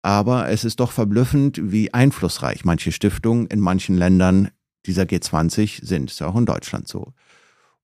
Aber 0.02 0.50
es 0.50 0.64
ist 0.64 0.80
doch 0.80 0.92
verblüffend, 0.92 1.60
wie 1.64 1.94
einflussreich 1.94 2.66
manche 2.66 2.92
Stiftungen 2.92 3.48
in 3.48 3.60
manchen 3.60 3.98
Ländern 3.98 4.50
dieser 4.86 5.04
G20 5.04 5.86
sind. 5.86 6.12
Ist 6.12 6.20
ja 6.20 6.28
auch 6.28 6.36
in 6.36 6.46
Deutschland 6.46 6.88
so. 6.88 7.14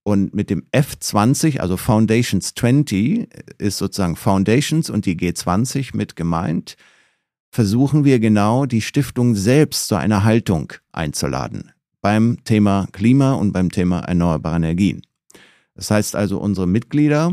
Und 0.04 0.34
mit 0.34 0.50
dem 0.50 0.66
F20, 0.74 1.60
also 1.60 1.78
Foundations 1.78 2.54
20, 2.54 3.28
ist 3.58 3.78
sozusagen 3.78 4.18
Foundations 4.18 4.90
und 4.90 5.06
die 5.06 5.16
G20 5.16 5.96
mit 5.96 6.16
gemeint, 6.16 6.76
versuchen 7.52 8.04
wir 8.04 8.20
genau 8.20 8.66
die 8.66 8.82
Stiftung 8.82 9.36
selbst 9.36 9.88
zu 9.88 9.96
einer 9.96 10.24
Haltung 10.24 10.74
einzuladen 10.92 11.72
beim 12.02 12.44
Thema 12.44 12.88
Klima 12.92 13.34
und 13.34 13.54
beim 13.54 13.72
Thema 13.72 14.02
erneuerbare 14.02 14.58
Energien. 14.58 15.04
Das 15.74 15.90
heißt 15.90 16.16
also, 16.16 16.38
unsere 16.38 16.68
Mitglieder, 16.68 17.32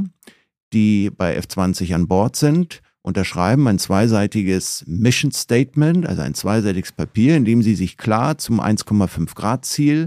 die 0.72 1.10
bei 1.10 1.36
F20 1.38 1.92
an 1.94 2.06
Bord 2.06 2.36
sind, 2.36 2.80
unterschreiben 3.02 3.66
ein 3.66 3.78
zweiseitiges 3.78 4.84
Mission 4.86 5.32
Statement, 5.32 6.06
also 6.06 6.22
ein 6.22 6.34
zweiseitiges 6.34 6.92
Papier, 6.92 7.36
in 7.36 7.44
dem 7.44 7.62
sie 7.62 7.74
sich 7.74 7.96
klar 7.96 8.38
zum 8.38 8.60
1,5 8.60 9.34
Grad 9.34 9.64
Ziel 9.64 10.06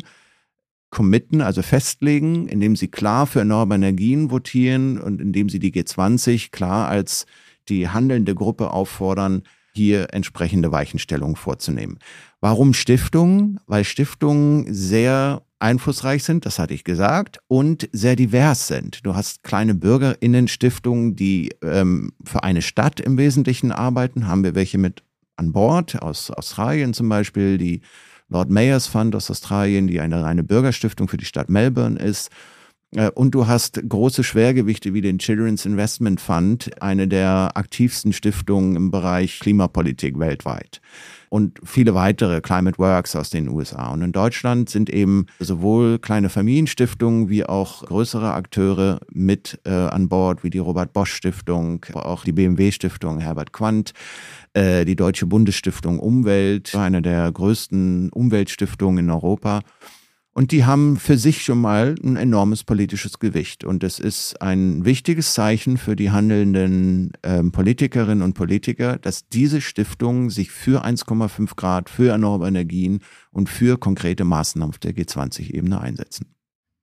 committen, 0.93 1.41
also 1.41 1.63
festlegen, 1.63 2.47
indem 2.47 2.75
sie 2.75 2.87
klar 2.87 3.25
für 3.25 3.39
erneuerbare 3.39 3.79
Energien 3.79 4.29
votieren 4.29 4.99
und 4.99 5.19
indem 5.19 5.49
sie 5.49 5.57
die 5.57 5.73
G20 5.73 6.51
klar 6.51 6.87
als 6.87 7.25
die 7.67 7.89
handelnde 7.89 8.35
Gruppe 8.35 8.71
auffordern, 8.71 9.41
hier 9.73 10.13
entsprechende 10.13 10.71
Weichenstellungen 10.71 11.35
vorzunehmen. 11.35 11.97
Warum 12.41 12.75
Stiftungen? 12.75 13.59
Weil 13.65 13.85
Stiftungen 13.85 14.71
sehr 14.71 15.41
einflussreich 15.57 16.23
sind, 16.23 16.45
das 16.45 16.59
hatte 16.59 16.75
ich 16.75 16.83
gesagt, 16.83 17.39
und 17.47 17.89
sehr 17.91 18.15
divers 18.15 18.67
sind. 18.67 19.03
Du 19.03 19.15
hast 19.15 19.41
kleine 19.41 19.73
Bürgerinnenstiftungen, 19.73 21.15
die 21.15 21.55
ähm, 21.63 22.11
für 22.23 22.43
eine 22.43 22.61
Stadt 22.61 22.99
im 22.99 23.17
Wesentlichen 23.17 23.71
arbeiten. 23.71 24.27
Haben 24.27 24.43
wir 24.43 24.53
welche 24.53 24.77
mit 24.77 25.01
an 25.37 25.53
Bord 25.53 25.99
aus 26.03 26.29
Australien 26.29 26.93
zum 26.93 27.09
Beispiel, 27.09 27.57
die 27.57 27.81
Lord 28.29 28.49
Mayors 28.49 28.87
Fund 28.87 29.15
aus 29.15 29.29
Australien, 29.29 29.87
die 29.87 29.99
eine 29.99 30.23
reine 30.23 30.43
Bürgerstiftung 30.43 31.07
für 31.07 31.17
die 31.17 31.25
Stadt 31.25 31.49
Melbourne 31.49 31.99
ist. 31.99 32.29
Äh, 32.95 33.09
und 33.11 33.31
du 33.31 33.47
hast 33.47 33.81
große 33.87 34.23
Schwergewichte 34.23 34.93
wie 34.93 35.01
den 35.01 35.19
Children's 35.19 35.65
Investment 35.65 36.21
Fund, 36.21 36.71
eine 36.81 37.07
der 37.07 37.51
aktivsten 37.55 38.13
Stiftungen 38.13 38.75
im 38.75 38.91
Bereich 38.91 39.39
Klimapolitik 39.39 40.19
weltweit. 40.19 40.81
Und 41.33 41.59
viele 41.63 41.95
weitere 41.95 42.41
Climate 42.41 42.77
Works 42.77 43.15
aus 43.15 43.31
den 43.31 43.49
USA. 43.49 43.91
Und 43.91 44.03
in 44.03 44.11
Deutschland 44.11 44.69
sind 44.69 44.91
eben 44.91 45.25
sowohl 45.39 45.97
kleine 45.97 46.29
Familienstiftungen 46.29 47.27
wie 47.27 47.43
auch 47.43 47.83
größere 47.83 48.33
Akteure 48.33 48.99
mit 49.11 49.59
äh, 49.65 49.71
an 49.71 50.09
Bord, 50.09 50.43
wie 50.43 50.51
die 50.51 50.59
Robert 50.59 50.93
Bosch 50.93 51.11
Stiftung, 51.11 51.87
auch 51.95 52.23
die 52.23 52.33
BMW 52.33 52.71
Stiftung 52.71 53.19
Herbert 53.19 53.51
Quandt, 53.51 53.93
äh, 54.53 54.85
die 54.85 54.95
Deutsche 54.95 55.25
Bundesstiftung 55.25 55.97
Umwelt, 55.97 56.75
eine 56.75 57.01
der 57.01 57.31
größten 57.31 58.11
Umweltstiftungen 58.11 59.05
in 59.05 59.09
Europa. 59.09 59.61
Und 60.35 60.51
die 60.51 60.65
haben 60.65 60.97
für 60.97 61.15
sich 61.15 61.43
schon 61.43 61.61
mal 61.61 61.93
ein 62.03 62.15
enormes 62.15 62.63
politisches 62.63 63.19
Gewicht. 63.19 63.63
Und 63.63 63.83
es 63.83 63.99
ist 63.99 64.41
ein 64.41 64.83
wichtiges 64.83 65.35
Zeichen 65.35 65.77
für 65.77 65.95
die 65.95 66.09
handelnden 66.09 67.11
ähm, 67.21 67.51
Politikerinnen 67.51 68.23
und 68.23 68.33
Politiker, 68.33 68.97
dass 68.97 69.27
diese 69.27 69.61
Stiftungen 69.61 70.31
sich 70.31 70.49
für 70.49 70.83
1,5 70.83 71.55
Grad, 71.55 71.87
für 71.87 72.09
erneuerbare 72.09 72.47
Energien 72.47 73.01
und 73.31 73.47
für 73.47 73.77
konkrete 73.77 74.23
Maßnahmen 74.23 74.69
auf 74.69 74.79
der 74.79 74.95
G20-Ebene 74.95 75.79
einsetzen. 75.79 76.33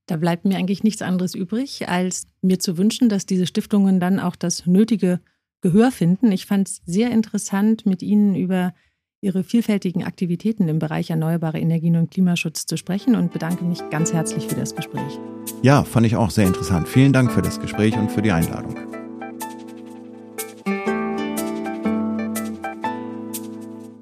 Da 0.07 0.17
bleibt 0.17 0.45
mir 0.45 0.57
eigentlich 0.57 0.85
nichts 0.85 1.03
anderes 1.03 1.35
übrig, 1.35 1.89
als 1.89 2.27
mir 2.43 2.61
zu 2.61 2.79
wünschen, 2.79 3.09
dass 3.09 3.27
diese 3.27 3.47
Stiftungen 3.47 3.99
dann 3.99 4.21
auch 4.21 4.37
das 4.37 4.67
nötige 4.67 5.21
Gehör 5.61 5.91
finden. 5.91 6.31
Ich 6.31 6.47
fand 6.47 6.69
es 6.69 6.83
sehr 6.87 7.11
interessant, 7.11 7.85
mit 7.85 8.03
Ihnen 8.03 8.37
über 8.37 8.75
Ihre 9.23 9.45
vielfältigen 9.45 10.03
Aktivitäten 10.03 10.67
im 10.69 10.79
Bereich 10.79 11.11
erneuerbare 11.11 11.59
Energien 11.59 11.97
und 11.97 12.11
Klimaschutz 12.11 12.65
zu 12.65 12.79
sprechen 12.79 13.15
und 13.15 13.35
bedanke 13.35 13.65
mich 13.65 13.81
ganz 13.91 14.15
herzlich 14.15 14.47
für 14.47 14.55
das 14.55 14.75
Gespräch. 14.75 15.19
Ja, 15.61 15.85
fand 15.85 16.07
ich 16.07 16.17
auch 16.17 16.31
sehr 16.31 16.47
interessant. 16.47 16.89
Vielen 16.89 17.13
Dank 17.13 17.31
für 17.31 17.43
das 17.43 17.61
Gespräch 17.61 17.99
und 17.99 18.11
für 18.11 18.23
die 18.23 18.33
Einladung. 18.33 18.75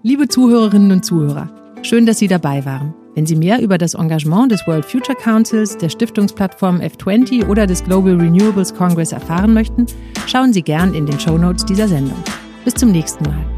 Liebe 0.04 0.28
Zuhörerinnen 0.28 0.92
und 0.92 1.04
Zuhörer, 1.04 1.50
schön, 1.82 2.06
dass 2.06 2.20
Sie 2.20 2.28
dabei 2.28 2.64
waren. 2.64 2.94
Wenn 3.16 3.26
Sie 3.26 3.34
mehr 3.34 3.60
über 3.60 3.76
das 3.76 3.94
Engagement 3.94 4.52
des 4.52 4.64
World 4.68 4.84
Future 4.84 5.18
Councils, 5.20 5.76
der 5.76 5.88
Stiftungsplattform 5.88 6.80
F20 6.80 7.48
oder 7.48 7.66
des 7.66 7.82
Global 7.82 8.14
Renewables 8.14 8.72
Congress 8.72 9.10
erfahren 9.10 9.52
möchten, 9.52 9.86
schauen 10.28 10.52
Sie 10.52 10.62
gern 10.62 10.94
in 10.94 11.06
den 11.06 11.18
Show 11.18 11.36
Notes 11.36 11.66
dieser 11.66 11.88
Sendung. 11.88 12.22
Bis 12.64 12.74
zum 12.74 12.92
nächsten 12.92 13.24
Mal. 13.24 13.57